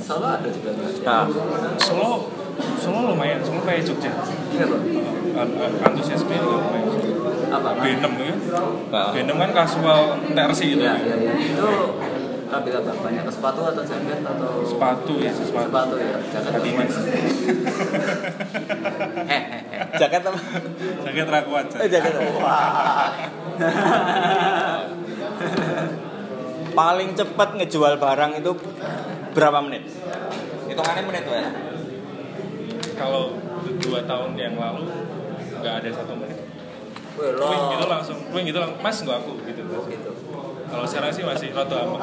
Solo 0.00 0.26
ada 0.26 0.48
juga 0.48 0.70
nggak? 0.72 0.90
Nah, 1.02 1.24
Solo 1.76 2.10
Solo 2.76 2.98
lumayan, 3.10 3.40
Solo 3.42 3.60
kayak 3.62 3.82
Jogja. 3.82 4.12
Iya 4.52 4.66
an- 5.34 5.56
Antusiasme 5.80 6.34
juga 6.34 6.56
lumayan. 6.60 6.86
Apa? 7.50 7.68
Benem 7.78 8.12
ya. 8.14 8.34
Nah. 8.90 9.10
Benem 9.10 9.36
kan 9.38 9.50
kasual 9.56 10.00
tersi 10.32 10.78
itu. 10.78 10.84
Iya 10.86 10.94
iya 11.02 11.16
iya. 11.18 11.34
Itu 11.34 11.68
ambil 12.50 12.74
apa? 12.82 12.90
Banyak 12.98 13.22
ke 13.24 13.32
sepatu 13.32 13.60
atau 13.62 13.82
jaket 13.86 14.20
atau 14.26 14.66
Sepatu 14.66 15.12
ya, 15.22 15.30
sepatu. 15.30 15.70
sepatu 15.70 15.94
ya. 15.96 16.18
Jaket 16.30 16.52
Adidas. 16.58 16.94
Hehehe. 19.30 19.38
jaket 20.00 20.22
apa? 20.26 20.40
Jaket 21.06 21.26
rakuan. 21.30 21.64
Eh, 21.78 21.88
jaket. 21.88 22.12
Wah. 22.42 23.10
Paling 26.70 27.18
cepat 27.18 27.48
ngejual 27.58 27.98
barang 27.98 28.32
itu 28.38 28.52
berapa 29.34 29.58
menit? 29.62 29.84
Hitungannya 30.70 31.02
menit 31.06 31.24
ya. 31.26 31.50
Kalau 32.94 33.34
dua 33.80 34.04
tahun 34.06 34.36
yang 34.38 34.54
lalu 34.54 34.86
nggak 35.60 35.74
ada 35.82 35.88
satu 35.92 36.14
menit. 36.14 36.38
Wih, 37.20 37.60
gitu 37.76 37.84
langsung, 37.84 38.16
wing 38.32 38.48
gitu 38.48 38.56
langsung, 38.56 38.80
mas 38.80 38.96
nggak 38.96 39.18
aku 39.20 39.32
gitu. 39.44 39.60
Oh, 39.76 39.84
gitu. 39.84 40.10
Kalau 40.70 40.86
sekarang 40.86 41.10
sih 41.10 41.22
masih 41.22 41.48
roto 41.50 41.74
aman. 41.74 41.98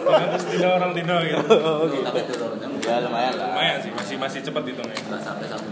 Bukan 0.00 0.26
terus 0.32 0.46
dino 0.48 0.68
orang 0.72 0.92
dino 0.92 1.16
gitu. 1.20 1.44
Tapi 2.06 2.20
itu 2.20 2.34
loh, 2.34 2.56
kan 2.56 2.70
Ya 2.80 2.96
lumayan 3.00 3.34
lah. 3.34 3.46
Lumayan 3.52 3.78
sih, 3.78 3.90
masih 3.92 4.16
masih 4.16 4.40
cepet 4.40 4.62
gitu 4.66 4.82
nih. 4.82 4.98
sampai 5.18 5.46
satu. 5.46 5.68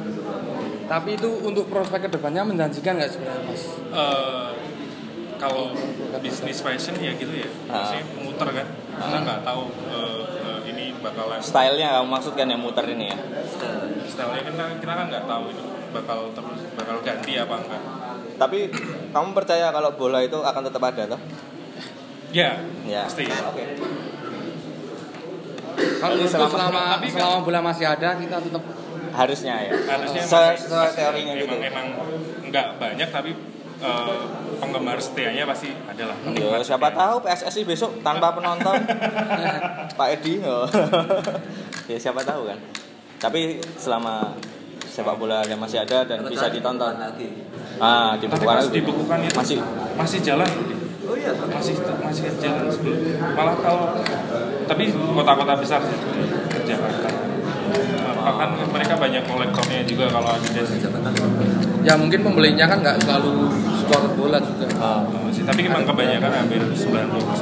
Tapi 0.85 1.11
itu 1.15 1.29
untuk 1.41 1.65
prospek 1.67 2.05
ke 2.05 2.11
depannya 2.11 2.45
menjanjikan 2.45 3.01
nggak 3.01 3.11
sebenarnya 3.11 3.43
mas? 3.43 3.63
Eh, 3.91 4.49
kalau 5.37 5.73
bisnis 6.21 6.61
fashion 6.61 6.95
ya 6.97 7.13
gitu 7.13 7.33
ya, 7.33 7.49
Ah. 7.67 7.83
masih 7.83 8.01
muter 8.19 8.49
kan. 8.53 8.67
Kita 8.93 9.19
nggak 9.19 9.41
tahu 9.43 9.63
eh, 9.89 10.21
eh, 10.39 10.61
ini 10.69 10.85
bakalan 10.95 11.41
Stylenya 11.41 11.97
kamu 11.97 12.09
maksudkan 12.11 12.47
yang 12.47 12.61
muter 12.61 12.85
ini 12.87 13.09
ya? 13.09 13.19
stylenya 14.05 14.45
kan 14.45 14.77
kita 14.77 14.93
kan 14.93 15.07
nggak 15.09 15.25
tahu 15.25 15.45
itu 15.49 15.65
bakal 15.91 16.29
terus 16.31 16.61
bakal 16.75 16.97
ganti 17.01 17.33
apa 17.35 17.55
enggak. 17.57 17.83
Tapi 18.37 18.59
kamu 19.09 19.29
percaya 19.33 19.69
kalau 19.69 19.91
bola 19.93 20.21
itu 20.21 20.37
akan 20.37 20.63
tetap 20.63 20.83
ada 20.83 21.17
toh? 21.17 21.21
Ya, 22.33 22.51
Ya. 22.83 23.05
pasti. 23.05 23.29
Oke. 23.29 23.65
Kalau 25.73 26.15
selama- 26.19 26.51
selama 26.51 26.83
tapi 26.91 27.07
selama 27.09 27.37
bola 27.41 27.61
masih 27.63 27.87
ada 27.87 28.09
kita 28.15 28.37
tetap 28.39 28.63
Harusnya 29.13 29.55
ya. 29.61 29.73
Harusnya 29.87 30.23
Se- 30.25 30.33
masih, 30.33 30.57
sesuai 30.65 30.91
teorinya 30.97 31.33
gitu. 31.37 31.53
emang, 31.53 31.61
emang 31.63 31.87
nggak 32.49 32.67
banyak 32.77 33.09
tapi 33.09 33.31
eh, 33.79 34.21
penggemar 34.57 34.97
setianya 34.97 35.45
pasti 35.45 35.69
adalah. 35.85 36.17
Ya, 36.33 36.57
siapa 36.63 36.89
tahu 36.89 37.21
PSSI 37.21 37.63
besok 37.63 38.01
tanpa 38.01 38.33
penonton 38.33 38.79
Pak 39.99 40.09
Edi 40.11 40.41
oh. 40.41 40.65
ya 41.91 41.99
siapa 41.99 42.23
tahu 42.23 42.49
kan 42.49 42.57
tapi 43.19 43.61
selama 43.77 44.33
sepak 44.83 45.15
bola 45.15 45.45
yang 45.45 45.57
masih 45.57 45.79
ada 45.79 46.05
dan 46.05 46.25
bisa 46.25 46.49
ditonton 46.49 46.95
lagi. 46.95 47.29
ah 47.79 48.13
dibukukan 48.17 48.49
pas 48.49 48.65
lagi 48.65 48.77
dibukukan 48.77 49.19
itu 49.21 49.35
masih 49.35 49.59
masih 49.95 50.19
jalan. 50.21 50.49
Oh 51.03 51.17
iya, 51.19 51.35
masih 51.35 51.75
masih 51.83 52.31
jalan 52.39 52.71
sebelum 52.71 52.99
malah 53.35 53.57
kalau 53.59 53.99
tapi 54.71 54.85
kota-kota 54.91 55.53
besar 55.59 55.81
sih 55.83 55.99
Jakarta 56.63 57.11
Nah, 58.23 58.39
kan 58.39 58.55
mereka 58.71 58.95
banyak 58.95 59.27
kolektornya 59.27 59.83
juga 59.83 60.07
kalau 60.07 60.31
Adidas 60.39 60.71
ya 61.83 61.99
mungkin 61.99 62.23
pembelinya 62.23 62.71
kan 62.71 62.79
nggak 62.79 63.03
selalu 63.03 63.51
supporter 63.83 64.15
bola 64.15 64.39
juga. 64.39 64.67
ah, 64.79 65.03
Oh, 65.03 65.27
sih 65.35 65.43
tapi 65.43 65.67
memang 65.67 65.83
kebanyakan 65.83 66.31
hampir 66.31 66.63
90% 66.63 66.79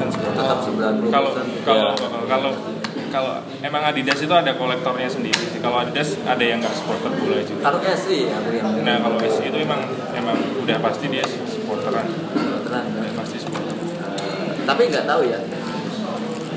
seperti 0.09 0.25
itu. 0.25 0.40
Tetap 0.40 0.59
90%. 0.64 1.12
kalau 1.12 1.31
kalau 1.68 1.92
kalau 2.25 2.51
kalau 3.12 3.35
emang 3.61 3.83
Adidas 3.85 4.25
itu 4.25 4.33
ada 4.33 4.57
kolektornya 4.57 5.11
sendiri 5.11 5.37
sih 5.53 5.61
kalau 5.61 5.85
Adidas 5.85 6.16
ada 6.25 6.40
yang 6.40 6.64
nggak 6.64 6.73
supporter 6.73 7.12
bola 7.12 7.44
juga 7.44 7.61
Kalau 7.61 7.79
SI 7.85 8.18
ya, 8.33 8.38
nah 8.81 8.96
kalau 9.05 9.16
SC 9.20 9.53
itu 9.53 9.59
emang 9.61 9.85
emang 10.16 10.38
udah 10.64 10.77
pasti 10.81 11.12
dia 11.12 11.27
supporteran 11.29 12.09
terang. 12.64 12.87
Tapi 14.71 14.83
nggak 14.87 15.03
tahu 15.05 15.23
ya. 15.27 15.41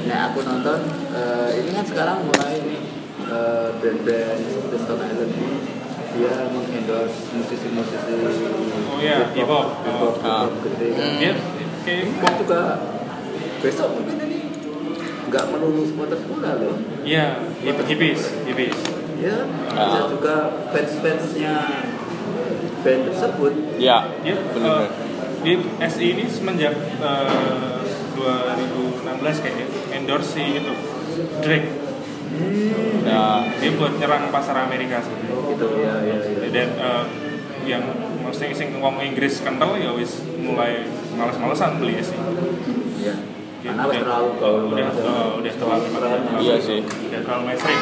Nah 0.04 0.19
aku 0.30 0.39
nonton 0.43 0.80
eh, 1.12 1.49
ini 1.58 1.69
kan 1.71 1.82
sekarang 1.82 2.17
mulai 2.23 2.62
nih 2.62 2.82
eh, 3.26 3.67
band-band 3.73 4.39
The 4.69 4.78
Stone 4.78 5.02
Island 5.02 5.34
ini 5.34 5.58
dia 6.13 6.45
mengendorse 6.45 7.34
musisi-musisi 7.34 8.13
Oh 8.86 9.02
iya, 9.02 9.34
hip 9.34 9.49
hop. 9.49 9.82
hip 9.82 9.97
hop 9.97 10.13
Ah. 10.21 10.45
gede 10.62 10.88
kan. 10.93 11.10
dia 11.17 11.34
kayak 11.82 12.06
Kan 12.21 12.34
juga 12.38 12.62
besok 13.60 13.89
mungkin 13.97 14.17
ini 14.21 14.39
nggak 15.26 15.45
melulu 15.49 15.82
supporter 15.84 16.19
bola 16.23 16.52
loh. 16.56 16.78
Iya, 17.02 17.41
hip- 17.60 17.82
hippies, 17.82 18.21
hippies. 18.45 18.78
Ya, 19.17 19.41
bisa 19.73 19.99
Ah. 19.99 20.06
juga 20.06 20.36
fans-fansnya 20.69 21.56
band 22.80 23.02
tersebut. 23.10 23.54
Ya, 23.82 24.06
Ya, 24.21 24.38
benar. 24.54 24.86
eh, 24.86 24.88
di 25.41 25.54
SI 25.82 26.06
ini 26.13 26.30
semenjak 26.30 26.78
eh, 26.78 27.72
2016 28.15 29.04
kayaknya 29.43 29.65
endorse 29.91 30.30
si 30.32 30.43
itu 30.58 30.73
Drake. 31.41 31.69
Ya, 33.06 33.45
Dia 33.62 33.71
buat 33.78 33.93
nyerang 33.95 34.34
pasar 34.34 34.58
Amerika 34.60 34.97
sih. 34.99 35.13
Gitu 35.54 35.65
ya, 35.80 35.93
ya, 36.02 36.17
ya. 36.17 36.47
Dan 36.49 36.69
eh, 36.73 37.04
yang 37.63 37.84
maksudnya 38.19 38.52
sing 38.52 38.73
ngomong 38.73 39.06
Inggris 39.06 39.39
kental 39.39 39.78
ya 39.78 39.93
wis 39.93 40.26
mulai 40.41 40.84
males-malesan 41.13 41.78
beli. 41.78 42.02
Ya. 42.99 43.13
Ya, 43.63 43.71
Karena 43.71 43.84
wis 43.88 43.99
terlalu 44.02 44.30
gaul 44.41 44.62
udah, 44.67 44.88
banget. 44.91 45.08
eh, 45.08 45.30
udah 45.39 45.54
terlalu 45.56 45.86
terlalu- 45.88 46.41
Iya 46.41 46.56
sih. 46.60 46.80
Udah 46.84 47.19
terlalu 47.21 47.41
mainstream. 47.47 47.80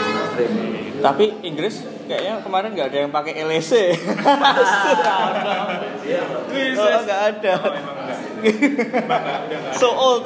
Tapi 1.01 1.25
Inggris 1.41 1.75
kayaknya 2.05 2.33
kemarin 2.45 2.69
nggak 2.75 2.87
ada 2.91 2.97
yang 3.01 3.11
pakai 3.11 3.33
LEC. 3.41 3.71
Iya, 6.51 6.75
oh, 6.75 7.01
nggak 7.07 7.21
ada. 7.33 7.53
Oh, 7.55 7.71
So 9.73 9.87
old. 9.91 10.23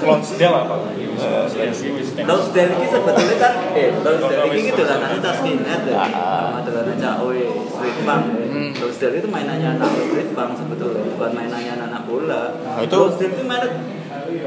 Lonsdale 0.00 0.56
apa? 0.56 0.74
Iya 0.90 1.72
sih, 1.72 1.92
wis. 1.92 2.16
Lonsdale 2.16 2.72
ini 2.72 2.86
sebetulnya 2.86 3.36
kan, 3.36 3.52
eh, 3.74 3.88
Lonsdale 3.92 4.48
ini 4.48 4.60
Lonsdale. 4.60 4.68
gitu 4.72 4.82
lah, 4.84 4.96
nanti 4.98 5.18
tas 5.20 5.36
skinhead 5.40 5.82
ya, 5.84 5.96
Ah. 5.96 6.08
sama 6.08 6.60
dolanan 6.64 6.96
cawe, 6.96 7.40
street 7.68 7.98
punk 8.04 8.24
ya. 8.32 8.46
Lonsdale 8.80 9.14
itu 9.18 9.28
mainannya 9.28 9.68
anak 9.76 9.90
street 9.98 10.30
punk 10.32 10.50
sebetulnya, 10.56 11.02
bukan 11.16 11.30
mainannya 11.34 11.72
anak 11.76 12.02
bola. 12.06 12.42
Nah, 12.56 12.80
itu- 12.80 12.96
Lonsdale 12.96 13.32
itu 13.34 13.44
mainan 13.44 13.72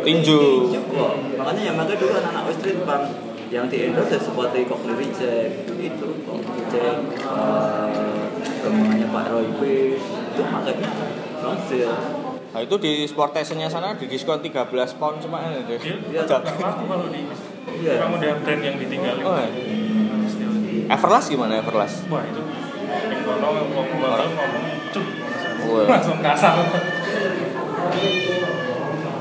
Tinju. 0.03 0.39
tinju 0.71 0.79
kok, 0.89 1.13
makanya 1.37 1.61
yang 1.69 1.75
makanya 1.75 1.97
dulu 1.99 2.13
anak-anak 2.15 2.43
street 2.55 2.79
punk 2.81 3.03
yang 3.51 3.65
di 3.69 3.77
endorse 3.85 4.15
ya 4.15 4.19
seperti 4.19 4.59
Cockney 4.65 4.93
Reject 4.97 5.53
itu 5.75 6.07
Cockney 6.25 6.51
Reject 6.57 6.99
eh, 7.21 8.21
temannya 8.63 9.07
Pak 9.07 9.25
Roy 9.29 9.47
P 9.59 9.61
itu 9.99 10.41
makanya 10.41 10.89
Lonsdale 11.37 12.22
Nah 12.53 12.61
itu 12.61 12.75
di 12.77 13.09
sport 13.09 13.33
stationnya 13.33 13.65
sana 13.65 13.97
di 13.97 14.05
diskon 14.05 14.37
13 14.37 14.69
pound 15.01 15.17
cuma 15.17 15.41
ini 15.41 15.65
deh. 15.65 15.79
Iya, 15.81 16.21
kalau 16.29 17.09
di 17.09 17.21
Iya. 17.63 17.91
Emang 17.97 18.21
udah 18.21 18.31
brand 18.43 18.61
yang 18.61 18.77
ditinggalin. 18.77 19.23
Oh, 19.25 19.33
iya. 19.39 19.49
Everlast 20.93 21.33
gimana 21.33 21.57
Everlast? 21.57 22.05
Wah 22.13 22.21
itu 22.21 22.41
yang 22.93 23.25
kono 23.25 23.47
ngomong 23.73 23.87
ngomong 23.97 24.65
cuk 24.93 25.07
langsung 25.89 26.19
kasar. 26.21 26.53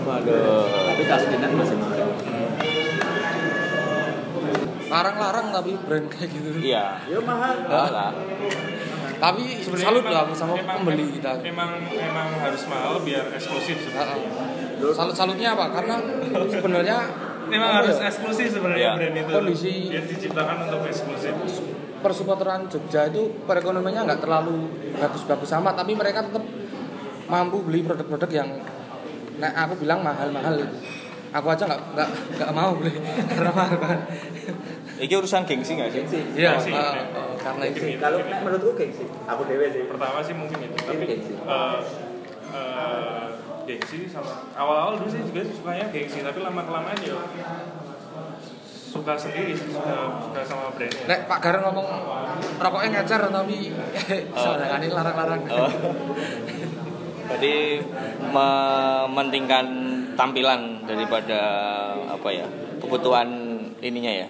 Waduh. 0.02 0.66
tapi 0.92 1.02
tas 1.08 1.22
skinhead 1.24 1.52
masih 1.54 1.76
mahal 1.78 2.10
Larang-larang 4.92 5.46
tapi 5.56 5.72
brand 5.88 6.04
kayak 6.12 6.28
gitu. 6.36 6.48
Iya. 6.60 7.00
ya 7.08 7.18
mahal 7.24 7.56
Ah, 7.64 7.88
lah. 7.88 8.10
Tapi 9.22 9.62
Sebenarnya 9.62 9.86
salut 9.86 10.04
lah 10.04 10.26
sama 10.34 10.58
emang- 10.58 10.82
pembeli 10.82 11.14
kita. 11.14 11.38
Emang 11.46 11.70
emang 11.86 12.28
harus 12.34 12.62
mahal 12.66 12.98
biar 13.06 13.30
eksklusif 13.30 13.78
sebenarnya. 13.78 14.18
Salut 14.90 15.14
salutnya 15.14 15.54
apa? 15.54 15.70
Karena 15.70 15.94
sebenarnya 16.48 16.98
Memang 17.42 17.70
harus 17.78 17.96
ya, 17.96 18.08
eksklusif 18.08 18.48
sebenarnya 18.50 18.82
Iya. 18.82 18.98
brand 18.98 19.16
itu. 19.16 19.30
Kondisi- 19.30 19.86
Dia 19.88 20.02
diciptakan 20.02 20.56
untuk 20.64 20.80
eksklusif. 20.84 21.34
persupporteran 22.02 22.66
Jogja 22.66 23.06
itu 23.06 23.46
perekonomiannya 23.46 24.02
nggak 24.04 24.20
terlalu 24.20 24.66
bagus-bagus 24.92 25.54
amat, 25.54 25.74
tapi 25.76 25.94
mereka 25.94 26.26
tetap 26.26 26.42
mampu 27.24 27.62
beli 27.62 27.86
produk-produk 27.86 28.26
yang 28.32 28.50
nah 29.38 29.50
aku 29.56 29.78
bilang 29.78 30.02
mahal-mahal. 30.02 30.66
Aku 31.32 31.46
aja 31.46 31.62
nggak 31.62 31.80
nggak 31.94 32.08
nggak 32.36 32.50
mau 32.50 32.74
beli 32.74 32.90
karena 33.30 33.52
mahal 33.52 33.78
kan. 33.78 33.98
Ini 35.02 35.10
urusan 35.12 35.42
gengsi 35.42 35.74
nggak 35.74 35.90
sih? 35.90 35.98
gengsi 36.00 36.18
Iya, 36.32 36.54
Gengsi, 36.54 36.70
eh, 36.70 36.78
ya. 36.78 36.94
eh, 36.94 37.34
karena 37.36 37.62
itu. 37.66 37.76
Gengsi. 37.76 37.98
kalau 37.98 38.18
nek 38.22 38.38
menurutku 38.40 38.70
gengsi 38.72 39.04
aku 39.26 39.42
dewe 39.44 39.66
sih 39.66 39.82
Pertama 39.84 40.18
sih 40.22 40.30
mungkin 40.32 40.58
itu, 40.62 40.76
tapi 40.78 41.02
gengsi. 41.02 41.32
eh, 41.34 41.78
eh, 42.48 43.24
gengsi 43.62 43.98
sama 44.06 44.46
awal-awal 44.54 44.96
dulu 44.96 45.10
sih 45.10 45.22
juga 45.24 45.42
sukanya 45.44 45.86
gengsi, 45.88 46.22
tapi 46.22 46.38
lama 46.38 46.62
kelamaan 46.62 46.98
ya 46.98 47.18
suka 48.92 49.16
sendiri, 49.16 49.56
sih, 49.56 49.72
suka 49.72 50.20
suka 50.20 50.40
sama 50.44 50.68
brandnya. 50.70 51.04
Nek 51.08 51.20
Pak 51.24 51.38
Gar 51.40 51.56
ngomong 51.62 51.86
rokoknya 52.60 52.88
ngajar 52.94 53.20
tapi 53.26 53.72
soalnya 54.38 54.76
ini 54.76 54.86
larang-larang. 54.86 55.40
Oh. 55.48 55.72
Jadi 57.32 57.80
mementingkan 58.28 59.66
tampilan 60.12 60.84
daripada 60.84 61.40
apa 62.04 62.28
ya 62.28 62.44
kebutuhan 62.78 63.28
ininya 63.80 64.12
ya 64.12 64.28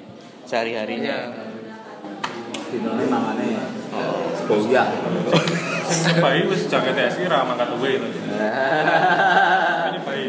sehari-harinya. 0.53 1.33
Iya. 1.33 1.49
dinone 2.69 3.05
mangane 3.09 3.57
boya 4.49 4.85
Sing 5.93 6.17
bayi 6.25 6.49
wis 6.49 6.69
jaket 6.73 6.97
SI 7.13 7.29
ra 7.29 7.45
mangkat 7.45 7.69
duwe 7.73 8.01
itu. 8.01 8.09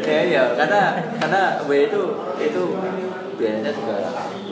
Ya 0.04 0.20
ya 0.28 0.42
karena 0.52 0.82
karena 1.16 1.42
W 1.64 1.70
itu 1.88 2.02
itu 2.36 2.62
biayanya 3.40 3.72
juga 3.72 3.96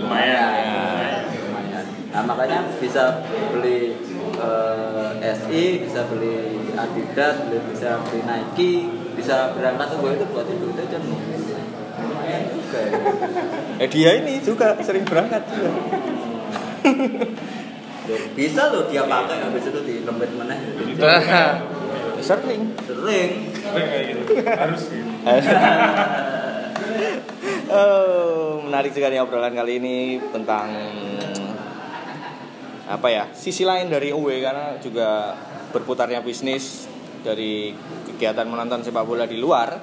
Lumayan, 0.01 0.41
lumayan, 0.41 1.21
lumayan. 1.29 1.85
nah 2.11 2.23
makanya 2.25 2.59
bisa 2.81 3.21
beli 3.53 3.93
eh, 4.41 5.11
SI 5.37 5.85
bisa 5.85 6.01
beli 6.09 6.65
Adidas 6.73 7.45
beli- 7.45 7.67
bisa 7.69 8.01
beli 8.09 8.21
Nike 8.25 8.73
bisa 9.13 9.53
berangkat 9.53 9.93
ke 9.93 9.97
W 10.01 10.07
itu 10.17 10.25
buat 10.33 10.49
itu 10.49 10.67
lumayan 10.73 11.62
juga 12.73 12.81
ya. 12.89 12.97
Eh 13.85 13.89
dia 13.93 14.11
ini 14.17 14.41
juga 14.41 14.81
sering 14.81 15.05
berangkat 15.05 15.45
juga. 15.53 15.71
Bisa 18.33 18.73
loh 18.73 18.89
dia 18.89 19.05
pakai 19.05 19.45
habis 19.45 19.69
itu 19.69 19.81
di 19.85 19.95
lembet 20.03 20.33
mana 20.35 20.57
Sering. 22.23 22.63
sering 22.81 23.31
Kayak 23.61 24.05
gitu. 24.09 24.23
Harus 24.47 24.83
gitu. 24.89 25.11
oh, 27.71 28.63
menarik 28.67 28.95
sekali 28.95 29.19
obrolan 29.21 29.55
kali 29.55 29.79
ini 29.79 30.23
tentang 30.33 30.71
apa 32.83 33.09
ya 33.09 33.25
sisi 33.33 33.63
lain 33.63 33.89
dari 33.89 34.11
UW 34.13 34.29
karena 34.43 34.77
juga 34.83 35.35
berputarnya 35.73 36.21
bisnis 36.21 36.85
dari 37.23 37.73
kegiatan 38.11 38.45
menonton 38.45 38.83
sepak 38.85 39.07
bola 39.07 39.25
di 39.25 39.39
luar 39.39 39.81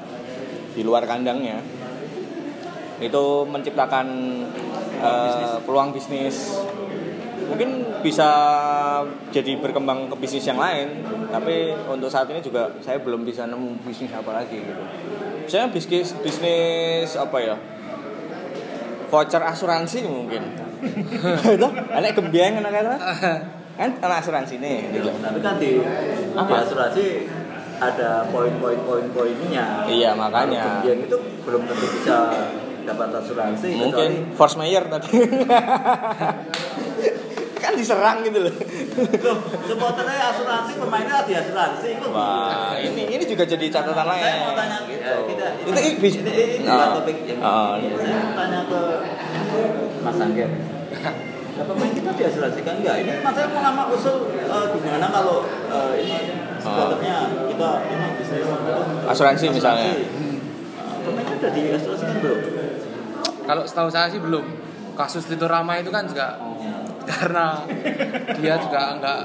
di 0.75 0.85
luar 0.85 1.07
kandangnya 1.09 1.78
itu 2.99 3.25
menciptakan 3.45 4.05
eh, 4.99 5.55
peluang 5.63 5.91
bisnis. 5.91 6.59
Mungkin 7.49 7.69
bisa 7.99 8.29
jadi 9.33 9.57
berkembang 9.57 10.05
ke 10.07 10.15
bisnis 10.15 10.45
yang 10.45 10.55
lain 10.55 11.01
tapi 11.27 11.73
untuk 11.85 12.07
saat 12.07 12.29
ini 12.29 12.39
juga 12.39 12.69
saya 12.79 13.01
belum 13.01 13.25
bisa 13.25 13.43
nemu 13.43 13.81
bisnis 13.81 14.13
apa 14.13 14.31
lagi 14.35 14.61
gitu. 14.61 14.83
Misalnya 15.43 15.67
bisnis 15.73 16.13
bisnis 16.15 17.17
apa 17.17 17.37
ya? 17.39 17.55
Voucher 19.09 19.41
asuransi 19.41 20.05
mungkin. 20.05 20.43
Itu 21.57 21.67
anak 21.89 22.13
gembiang 22.13 22.61
anak 22.61 22.71
kata. 22.71 22.95
Kan 23.79 23.95
anak 23.97 24.17
asuransi 24.21 24.59
nih 24.59 24.91
gitu. 24.91 25.07
tapi 25.23 25.39
kan 25.39 25.55
di, 25.55 25.79
di 25.79 26.35
Apa? 26.35 26.67
asuransi 26.67 27.31
ada 27.79 28.27
poin-poin 28.27 28.75
poin-poinnya 28.83 29.87
Iya, 29.87 30.11
makanya. 30.19 30.83
itu 30.83 31.15
belum 31.47 31.63
tentu 31.63 31.87
bisa 31.87 32.27
dapat 32.89 33.09
asuransi 33.15 33.69
mungkin 33.75 34.11
force 34.33 34.55
mayor 34.55 34.83
tadi 34.85 35.09
kan 37.59 37.75
diserang 37.75 38.23
gitu 38.23 38.39
loh 38.39 38.53
kecuali 38.55 39.19
loh 39.19 39.37
supporternya 39.67 40.31
asuransi 40.31 40.71
pemainnya 40.79 41.21
di 41.21 41.33
asuransi 41.35 41.87
itu 41.99 42.07
wah 42.09 42.73
ini 42.73 43.03
ini 43.09 43.23
juga 43.23 43.43
jadi 43.43 43.65
catatan 43.67 44.07
lain 44.07 44.23
saya 44.23 44.37
mau 44.39 44.53
tanya 44.55 44.77
gitu. 44.87 45.03
eh, 45.03 45.19
kita 45.27 45.45
itu 45.53 45.69
ini, 45.69 45.81
ini, 45.83 45.91
ini, 45.99 46.31
ini, 46.31 46.43
ini 46.55 46.65
bukan 46.65 46.87
Oh. 46.87 46.95
topik 46.97 47.17
yang 47.27 47.39
Oh. 47.39 47.73
ini. 47.75 47.93
saya 47.93 48.15
mau 48.17 48.33
tanya 48.33 48.59
ke 48.65 48.81
Mas 49.99 50.17
Angger 50.17 50.49
Nah, 51.59 51.67
pemain 51.67 51.91
kita 51.91 52.15
diasuransikan 52.15 52.79
enggak? 52.79 53.03
Ini 53.03 53.19
mas 53.19 53.35
saya 53.35 53.51
mau 53.51 53.59
lama 53.59 53.91
usul 53.91 54.31
eh, 54.31 54.65
gimana 54.71 55.11
kalau 55.11 55.43
eh, 55.67 55.91
ini 55.99 56.17
supporternya 56.55 57.15
kita 57.51 57.69
ini 57.85 58.05
bisnis 58.15 58.47
apa? 58.47 58.79
Asuransi 59.05 59.51
misalnya. 59.51 59.91
Nah, 59.91 60.95
Pemain 61.03 61.27
kita 61.27 61.35
udah 61.41 61.51
diasuransikan 61.51 62.15
belum? 62.23 62.39
Kalau 63.49 63.65
setahu 63.65 63.89
saya 63.89 64.05
sih 64.05 64.21
belum. 64.21 64.45
Kasus 64.93 65.25
Lito 65.25 65.49
Rama 65.49 65.79
itu 65.81 65.89
kan 65.89 66.05
juga 66.05 66.37
karena 67.09 67.65
dia 68.37 68.53
juga 68.61 68.93
nggak 69.01 69.19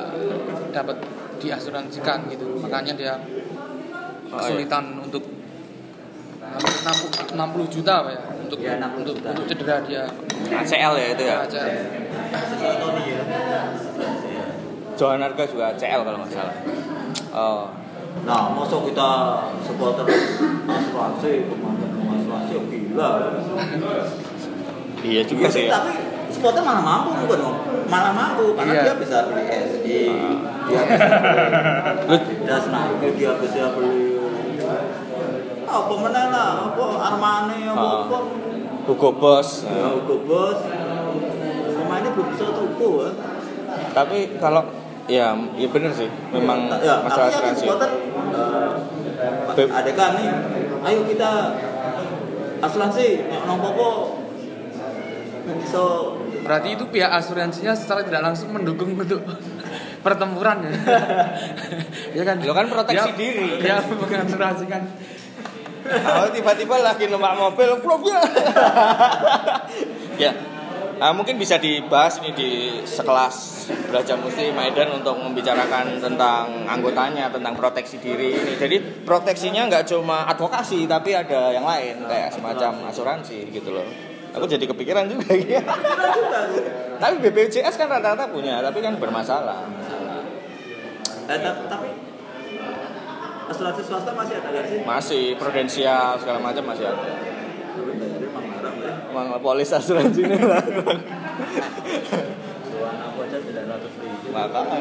dapat 0.73 0.97
diasuransikan 1.37 2.25
gitu. 2.33 2.57
Makanya 2.65 2.97
dia 2.97 3.15
Oh, 4.35 4.41
kesulitan 4.43 4.99
untuk 4.99 5.23
hampir 6.43 6.75
60, 6.75 7.39
60 7.39 7.71
juta 7.71 8.03
apa 8.03 8.11
ya 8.11 8.21
untuk 8.43 8.59
Ya, 8.59 8.75
60 8.83 8.99
untuk, 8.99 9.15
juta. 9.15 9.29
untuk 9.31 9.47
cedera 9.47 9.77
dia. 9.87 10.03
ACL 10.51 10.93
ya 10.99 11.07
itu 11.15 11.23
ya 11.23 11.37
Aja. 11.47 11.61
Sesuai 12.35 12.77
Tony 12.83 13.03
ya. 13.15 13.23
Johan 14.99 15.23
Harga 15.23 15.45
juga 15.47 15.65
ACL 15.71 16.01
kalau 16.03 16.19
nggak 16.19 16.33
salah 16.35 16.57
oh 17.31 17.65
Nah, 18.27 18.55
masuk 18.55 18.91
kita 18.91 19.11
supporter 19.67 20.07
asuransi, 20.67 21.51
komandan 21.51 21.94
asuransi, 22.25 22.53
oh 22.57 22.65
gila. 22.67 23.11
Iya 25.01 25.23
juga 25.23 25.47
sih. 25.47 25.69
ya. 25.69 25.77
Tapi 25.77 25.93
supporter 26.33 26.65
malah 26.65 26.81
mampu 26.81 27.09
bukan 27.21 27.39
dong? 27.39 27.57
Malah 27.87 28.13
mampu 28.13 28.57
karena 28.57 28.73
Iya. 28.73 28.83
dia 28.83 28.95
bisa 28.97 29.17
beli 29.29 29.45
SI, 29.45 30.01
dia 30.65 30.81
bisa 30.83 31.09
beli 31.13 32.17
Adidas 32.17 32.65
Nike, 32.67 33.09
dia 33.15 33.33
bisa 33.37 33.65
beli 33.71 34.05
apa 35.65 35.91
mana 35.93 36.23
lah, 36.31 36.49
apa 36.71 36.85
Armani, 37.03 37.59
apa 37.67 37.77
Ah. 37.77 38.01
apa. 38.07 38.19
Hugo 38.85 39.11
Boss. 39.13 39.65
Ya, 39.65 39.91
Hugo 39.91 40.17
Boss. 40.23 40.61
Pemainnya 41.75 42.11
belum 42.13 42.27
bisa 42.31 42.45
tuku 42.47 42.89
ya. 43.01 43.11
Tapi 43.91 44.19
kalau 44.39 44.63
ya, 45.05 45.33
ya 45.35 45.69
bener 45.69 45.91
sih. 45.91 46.09
Memang 46.31 46.69
ya, 46.79 47.01
masalah 47.01 47.29
tapi 47.29 47.65
eh, 47.65 48.71
Beb- 49.55 49.73
ada 49.73 49.91
kan 49.95 50.11
nih, 50.17 50.29
ayo 50.85 51.01
kita 51.07 51.31
asuransi, 52.65 53.07
nong 53.45 53.61
popo. 53.61 53.89
So, 55.69 55.83
Berarti 56.45 56.77
itu 56.77 56.85
pihak 56.89 57.09
asuransinya 57.09 57.73
secara 57.73 58.05
tidak 58.05 58.21
langsung 58.25 58.53
mendukung 58.53 58.97
untuk 58.97 59.21
pertempuran 60.05 60.61
ya. 60.65 60.73
ya 62.13 62.23
kan? 62.25 62.37
Lo 62.45 62.53
kan 62.53 62.69
proteksi 62.69 63.13
Dia- 63.13 63.17
diri. 63.17 63.49
Dia 63.61 63.81
mengasuransikan. 63.81 64.83
Kalau 65.85 66.33
tiba-tiba 66.33 66.81
lagi 66.81 67.13
numpak 67.13 67.37
mobil, 67.37 67.71
flop 67.85 68.09
ya. 68.09 68.21
ya, 70.29 70.33
Nah, 71.05 71.13
mungkin 71.13 71.37
bisa 71.37 71.61
dibahas 71.61 72.17
ini 72.25 72.33
di 72.33 72.51
sekelas 72.81 73.69
belajar 73.93 74.17
musti 74.17 74.49
Maidan 74.57 74.89
untuk 74.89 75.21
membicarakan 75.21 76.01
tentang 76.01 76.65
anggotanya, 76.65 77.29
tentang 77.29 77.53
proteksi 77.53 78.01
diri 78.01 78.33
ini. 78.33 78.57
Jadi 78.57 79.05
proteksinya 79.05 79.69
nggak 79.69 79.85
cuma 79.85 80.25
advokasi, 80.25 80.89
tapi 80.89 81.13
ada 81.13 81.53
yang 81.53 81.69
lain 81.69 82.09
kayak 82.09 82.33
semacam 82.33 82.89
asuransi 82.89 83.53
gitu 83.53 83.77
loh. 83.77 83.85
Aku 84.33 84.49
jadi 84.49 84.65
kepikiran 84.65 85.05
juga 85.05 85.29
ya. 85.45 85.61
tapi 86.97 87.21
BPJS 87.21 87.77
kan 87.77 87.93
rata-rata 87.93 88.25
punya, 88.33 88.65
tapi 88.65 88.81
kan 88.81 88.97
bermasalah. 88.97 89.61
eh, 91.29 91.37
ta- 91.45 91.69
tapi 91.69 91.89
asuransi 93.53 93.83
swasta 93.85 94.17
masih 94.17 94.41
ada 94.41 94.61
sih? 94.65 94.81
Masih 94.89 95.25
prudensial 95.37 96.17
segala 96.17 96.41
macam 96.41 96.65
masih 96.65 96.89
ada. 96.89 97.05
Emang 99.15 99.31
polis 99.39 99.71
lah. 99.71 99.79
Aku 99.79 99.95
aja 103.23 103.39
900 103.39 104.03
ribu. 104.03 104.27
Makanya. 104.35 104.79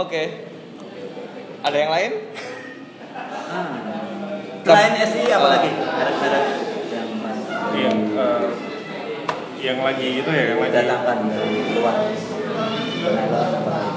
Oke. 0.00 0.22
Ada 1.60 1.76
yang 1.76 1.92
lain? 1.92 2.12
Ah. 3.52 3.68
Selain 4.64 4.96
SI 5.04 5.28
apa 5.28 5.48
lagi? 5.52 5.70
Merek-merek 5.76 6.46
yang 6.88 7.08
mas 7.20 7.40
yang 7.76 7.98
eh, 8.16 8.48
yang 9.60 9.78
lagi 9.84 10.08
itu 10.24 10.30
ya 10.32 10.56
yang 10.56 10.60
lagi 10.64 10.72
datangkan 10.72 11.18
dari 11.28 11.58
luar. 11.76 11.94
Lagi? 12.00 12.16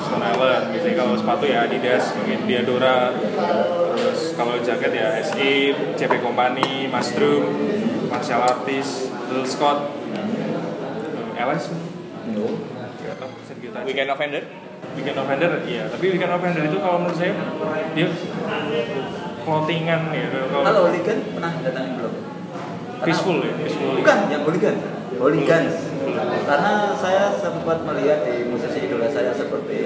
Stone 0.03 0.26
Island 0.26 0.63
gitu 0.76 0.88
kalau 0.97 1.13
sepatu 1.16 1.45
ya 1.47 1.70
Adidas 1.70 2.11
mungkin 2.18 2.49
Diadora 2.49 3.13
terus 3.95 4.34
kalau 4.34 4.57
jaket 4.59 4.91
ya 4.91 5.22
SI 5.22 5.72
CP 5.95 6.20
Company 6.20 6.89
Masdrum 6.89 7.45
Martial 8.06 8.41
Artist 8.41 8.91
Little 9.28 9.45
Scott 9.45 9.80
LS 11.36 11.64
No. 12.26 12.45
Weekend 13.86 14.10
Offender? 14.10 14.41
Weekend 14.95 15.18
Offender 15.18 15.51
iya 15.64 15.86
tapi 15.86 16.06
Weekend 16.10 16.32
Offender 16.32 16.64
itu 16.64 16.78
kalau 16.78 16.97
menurut 16.99 17.16
saya 17.16 17.34
dia 17.93 18.08
clothingan 19.41 20.01
ya 20.10 20.26
kalau 20.49 20.89
hooligan 20.89 21.18
pernah 21.32 21.51
datangin 21.62 21.91
belum? 21.95 22.14
Karena- 22.95 23.06
peaceful 23.06 23.38
ya 23.39 23.53
peaceful 23.56 23.91
Bukan, 23.95 24.18
yang 24.28 24.41
hooligan. 24.41 24.76
Hooligans. 25.16 25.95
Karena 26.43 26.91
saya 26.91 27.32
sempat 27.32 27.88
melihat 27.88 28.28
di 28.28 28.51
musisi 28.51 28.84
idola 28.84 29.08
saya 29.08 29.32
seperti 29.32 29.80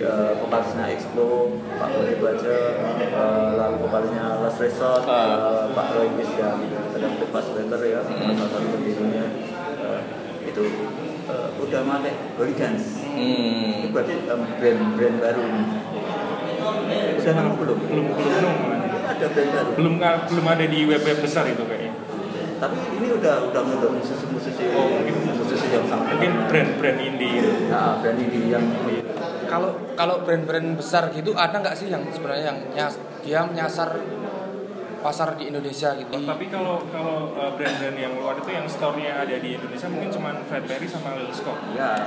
eh, 0.00 0.32
vokalisnya 0.40 0.88
Expo, 0.88 1.52
Pak 1.76 1.88
Budi 1.92 2.16
Baja, 2.16 2.58
eh, 2.96 3.50
lalu 3.60 3.76
vokalisnya 3.84 4.40
Last 4.40 4.56
Resort, 4.56 5.04
Ah. 5.04 5.68
eh, 5.68 5.76
Pak 5.76 5.86
Roy 5.92 6.08
Bis 6.16 6.32
yang 7.00 7.12
sedang 7.16 7.30
pas 7.30 7.46
Weather 7.48 7.80
ya, 7.82 8.00
salah 8.04 8.36
satu 8.36 8.66
pendirinya. 8.70 9.24
Eh, 9.80 10.00
itu 10.46 10.62
eh, 11.26 11.48
udah 11.56 11.80
pakai 11.82 12.12
hooligans. 12.36 12.84
Itu 13.00 13.08
Hmm. 13.10 13.90
berarti 13.90 14.14
em, 14.22 14.40
brand-brand 14.56 15.16
baru. 15.18 15.42
Udah 17.20 17.32
nemu 17.32 17.52
belum? 17.56 17.78
belum 17.82 18.06
belum 18.10 18.54
Ada 19.02 19.26
brand 19.28 19.50
baru. 19.50 19.70
belum 19.74 19.94
belum 20.00 20.46
ada 20.46 20.64
di 20.64 20.80
web 20.84 21.00
web 21.00 21.18
besar 21.18 21.44
itu 21.46 21.62
kayaknya 21.62 21.92
Tapi 22.56 22.76
ini 22.94 23.08
udah 23.10 23.48
udah 23.48 23.62
untuk 23.64 23.90
musisi-musisi 23.94 24.62
Oh, 24.70 24.84
mungkin. 24.90 25.14
musisi 25.32 25.66
yang 25.70 25.84
sangat 25.84 26.06
mungkin 26.12 26.32
brand-brand 26.46 26.98
indie 27.00 27.30
gitu. 27.34 27.50
Nah, 27.68 27.96
brand 27.98 28.18
ini 28.18 28.38
yang 28.46 28.64
Kalau 29.46 29.70
kalau 29.94 30.22
brand-brand 30.22 30.76
besar 30.76 31.08
gitu 31.10 31.32
ada 31.32 31.56
nggak 31.56 31.74
sih 31.74 31.88
yang 31.88 32.04
sebenarnya 32.06 32.52
yang 32.52 32.58
nyas, 32.70 32.94
dia 33.20 33.40
menyasar 33.42 33.96
pasar 35.00 35.36
di 35.40 35.48
Indonesia 35.48 35.96
gitu? 35.96 36.12
Tapi 36.12 36.46
kalau 36.48 36.84
kalau 36.92 37.32
uh, 37.34 37.52
brand-brand 37.56 37.96
yang 37.96 38.12
luar 38.16 38.36
itu 38.36 38.50
yang 38.52 38.66
store-nya 38.68 39.20
ada 39.20 39.36
di 39.40 39.56
Indonesia 39.56 39.88
mungkin 39.88 40.10
cuma 40.12 40.30
Fredberry 40.46 40.86
sama 40.86 41.16
Lil 41.16 41.32
Scott. 41.32 41.58
ya 41.74 42.04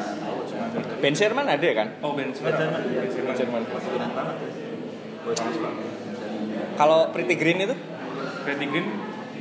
Cuma 0.47 0.65
itu. 0.69 0.79
Ben 1.01 1.13
Sherman 1.13 1.47
ada 1.49 1.69
kan? 1.73 1.87
Oh, 2.05 2.13
Ben 2.13 2.29
Sherman. 2.31 2.53
Sherman, 2.53 2.81
iya. 2.87 2.99
Ben 3.01 3.11
Sherman. 3.11 3.35
Sherman. 3.35 3.63
kemungkinan 3.67 4.09
banget. 4.13 4.37
Kalau 6.73 6.99
Pretty 7.13 7.35
Green 7.37 7.59
itu? 7.63 7.75
Pretty 8.43 8.65
Green 8.69 8.87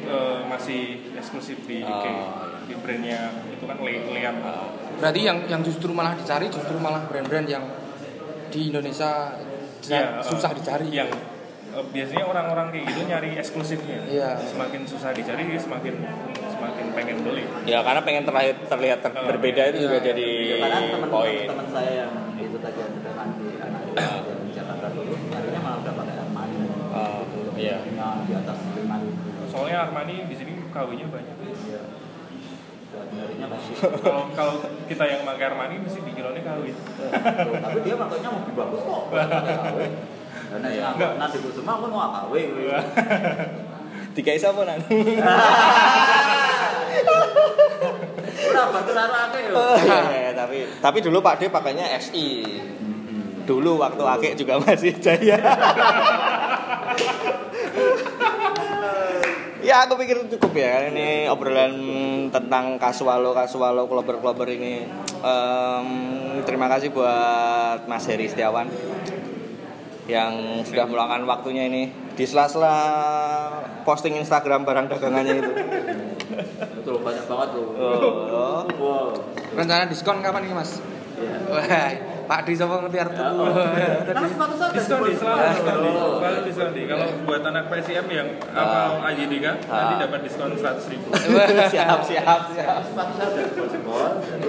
uh, 0.09 0.47
masih 0.49 1.13
eksklusif 1.17 1.63
di 1.69 1.83
UK. 1.83 2.07
Oh, 2.07 2.51
Di 2.63 2.75
brandnya 2.79 3.35
itu 3.51 3.65
kan 3.67 3.77
Le 3.83 3.93
Liam. 4.07 4.37
Berarti 5.03 5.21
yang 5.27 5.39
yang 5.51 5.61
justru 5.67 5.91
malah 5.91 6.15
dicari 6.15 6.47
justru 6.47 6.79
malah 6.79 7.03
brand-brand 7.11 7.49
yang 7.51 7.65
di 8.53 8.69
Indonesia 8.71 9.35
Iya, 9.83 10.23
uh, 10.23 10.23
susah 10.23 10.55
dicari. 10.55 10.87
Yang 10.95 11.11
uh, 11.11 11.32
biasanya 11.73 12.25
orang-orang 12.25 12.66
kayak 12.68 12.85
gitu 12.87 13.01
nyari 13.05 13.31
eksklusifnya. 13.35 14.05
Iya. 14.05 14.37
Semakin 14.39 14.85
susah 14.85 15.11
dicari, 15.11 15.43
dia 15.45 15.57
semakin 15.57 15.95
semakin 16.47 16.85
pengen 16.93 17.16
beli. 17.23 17.45
Ya 17.64 17.81
karena 17.81 18.01
pengen 18.01 18.23
terlihat 18.23 18.59
terlihat 18.66 18.99
ter- 19.01 19.12
Oh, 19.12 19.25
berbeda 19.27 19.62
itu 19.68 19.79
iya. 19.79 19.85
juga 19.89 19.99
jadi 20.03 20.29
Karena 20.59 20.77
teman-teman 20.79 21.11
poin. 21.11 21.45
teman 21.49 21.66
saya 21.68 21.93
yang 21.99 22.12
itu 22.37 22.59
tadi 22.59 22.79
yang 22.79 22.93
sedangkan 22.93 23.29
di 23.35 23.49
anak 23.57 23.81
di 24.45 24.53
Jakarta 24.53 24.87
dulu, 24.93 25.12
nyarinya 25.29 25.61
malah 25.61 25.79
udah 25.81 25.95
pakai 25.97 26.14
Armani. 26.18 26.57
Oh, 26.93 27.20
iya. 27.57 27.77
Yang 27.83 28.16
di 28.23 28.33
atas 28.37 28.59
lima 28.75 28.97
ribu. 28.99 29.29
Soalnya 29.49 29.79
Armani 29.83 30.14
di 30.29 30.37
sini 30.37 30.53
KW-nya 30.68 31.07
banyak. 31.09 31.37
Iya. 31.41 31.83
Kalau 33.99 34.29
kalau 34.37 34.55
kita 34.85 35.05
yang 35.05 35.25
pakai 35.25 35.45
Armani 35.49 35.81
mesti 35.81 35.99
dikiranya 36.01 36.41
KW. 36.41 36.64
Tapi 37.59 37.79
dia 37.81 37.95
makanya 37.97 38.29
lebih 38.37 38.55
bagus 38.55 38.81
kok. 38.83 39.03
Karena 40.53 40.69
yang 40.69 40.93
Enggak. 41.01 41.17
nanti 41.17 41.41
gue 41.41 41.49
semua 41.57 41.81
kan 41.81 41.89
mau 41.89 42.13
KW. 42.13 42.35
Tiga 44.13 44.37
isa 44.37 44.53
apa 44.53 44.69
nang? 44.69 44.85
Udah 48.53 48.65
batu 48.69 48.93
rara 48.93 49.33
akeh 49.33 49.49
lho. 49.49 49.65
Iya, 49.81 50.37
tapi 50.37 50.69
tapi 50.85 51.01
dulu 51.01 51.25
Pak 51.25 51.41
D 51.41 51.49
pakainya 51.49 51.89
SI. 51.97 52.45
Dulu 53.49 53.81
waktu 53.81 54.05
Akek 54.05 54.37
juga 54.37 54.61
masih 54.61 54.93
jaya. 55.01 55.35
ya 59.67 59.89
aku 59.89 59.95
pikir 59.99 60.27
cukup 60.37 60.53
ya 60.59 60.91
ini 60.93 61.27
obrolan 61.27 61.75
tentang 62.31 62.77
kasualo 62.77 63.33
kasualo 63.33 63.89
klober 63.89 64.21
klober 64.21 64.47
ini. 64.53 64.85
Em, 65.25 65.89
terima 66.45 66.69
kasih 66.69 66.93
buat 66.93 67.89
Mas 67.89 68.05
Heri 68.05 68.29
Setiawan 68.29 68.69
yang 70.05 70.33
sudah 70.67 70.85
meluangkan 70.85 71.23
waktunya 71.25 71.71
ini 71.71 71.83
di 72.13 72.25
sela-sela 72.27 72.75
posting 73.87 74.19
Instagram 74.19 74.67
barang 74.67 74.91
dagangannya 74.91 75.35
itu. 75.39 75.53
Betul 76.81 76.97
banyak 77.01 77.25
banget 77.25 77.49
loh. 77.55 77.67
Oh. 77.79 78.67
Wow. 78.77 79.07
Rencana 79.55 79.87
diskon 79.87 80.19
kapan 80.19 80.43
nih 80.43 80.55
Mas? 80.55 80.83
Iya. 81.15 81.37
Wah, 81.47 81.91
Pak 82.23 82.47
Di 82.47 82.55
sama 82.55 82.83
ngerti 82.83 82.99
arti 82.99 83.15
Ya, 83.15 83.31
oh. 83.39 83.47
Sepatu 84.27 84.55
saya 84.57 84.71
diskon 84.75 85.01
di 85.07 85.15
selalu 85.15 85.39
Ah, 85.39 85.51
diskon 85.55 85.77
di 85.79 85.91
oh. 85.93 86.19
selalu 86.19 86.41
diskon 86.51 86.71
di 86.73 86.83
kalau 86.87 87.07
buat 87.23 87.43
anak 87.45 87.65
PSM 87.69 88.07
yang 88.11 88.29
hafal 88.51 88.91
AJDK 89.07 89.47
nanti 89.63 89.95
Ah. 89.95 89.99
dapat 90.03 90.21
diskon 90.27 90.51
seratus 90.59 90.87
ribu 90.91 91.09
siap 91.73 92.01
siap 92.03 92.41
siap. 92.51 92.81
Sepatu 92.83 93.13
saya 93.15 93.27
udah 93.29 93.45
jebol-jebol, 93.47 94.11
jadi 94.19 94.49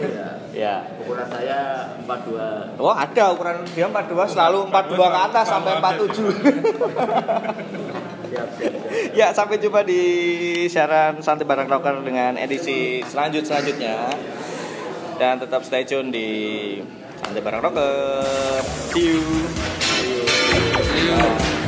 ya 0.54 0.86
ukuran 1.02 1.26
saya 1.26 1.90
42 2.06 2.78
Oh 2.78 2.94
ada 2.94 3.34
ukuran 3.34 3.66
dia 3.74 3.90
42 3.90 4.34
selalu 4.38 4.70
42 4.70 5.02
ke 5.02 5.20
atas 5.26 5.46
sampai 5.50 5.82
47. 5.82 6.30
siap 8.30 8.48
siap 8.58 8.74
siap. 8.78 9.18
ya 9.18 9.28
sampai 9.34 9.58
jumpa 9.58 9.82
di 9.82 10.02
siaran 10.70 11.18
Santai 11.26 11.50
Barang 11.50 11.66
Rocker 11.66 12.06
dengan 12.06 12.38
edisi 12.38 13.02
selanjut 13.02 13.50
selanjutnya 13.50 14.14
dan 15.18 15.42
tetap 15.42 15.66
stay 15.66 15.86
tune 15.86 16.14
di 16.14 16.30
Santai 17.22 17.42
Barang 17.42 17.62
Rocker. 17.64 18.62
See 18.94 19.16
you. 19.16 19.22
See 19.90 21.10
you. 21.10 21.63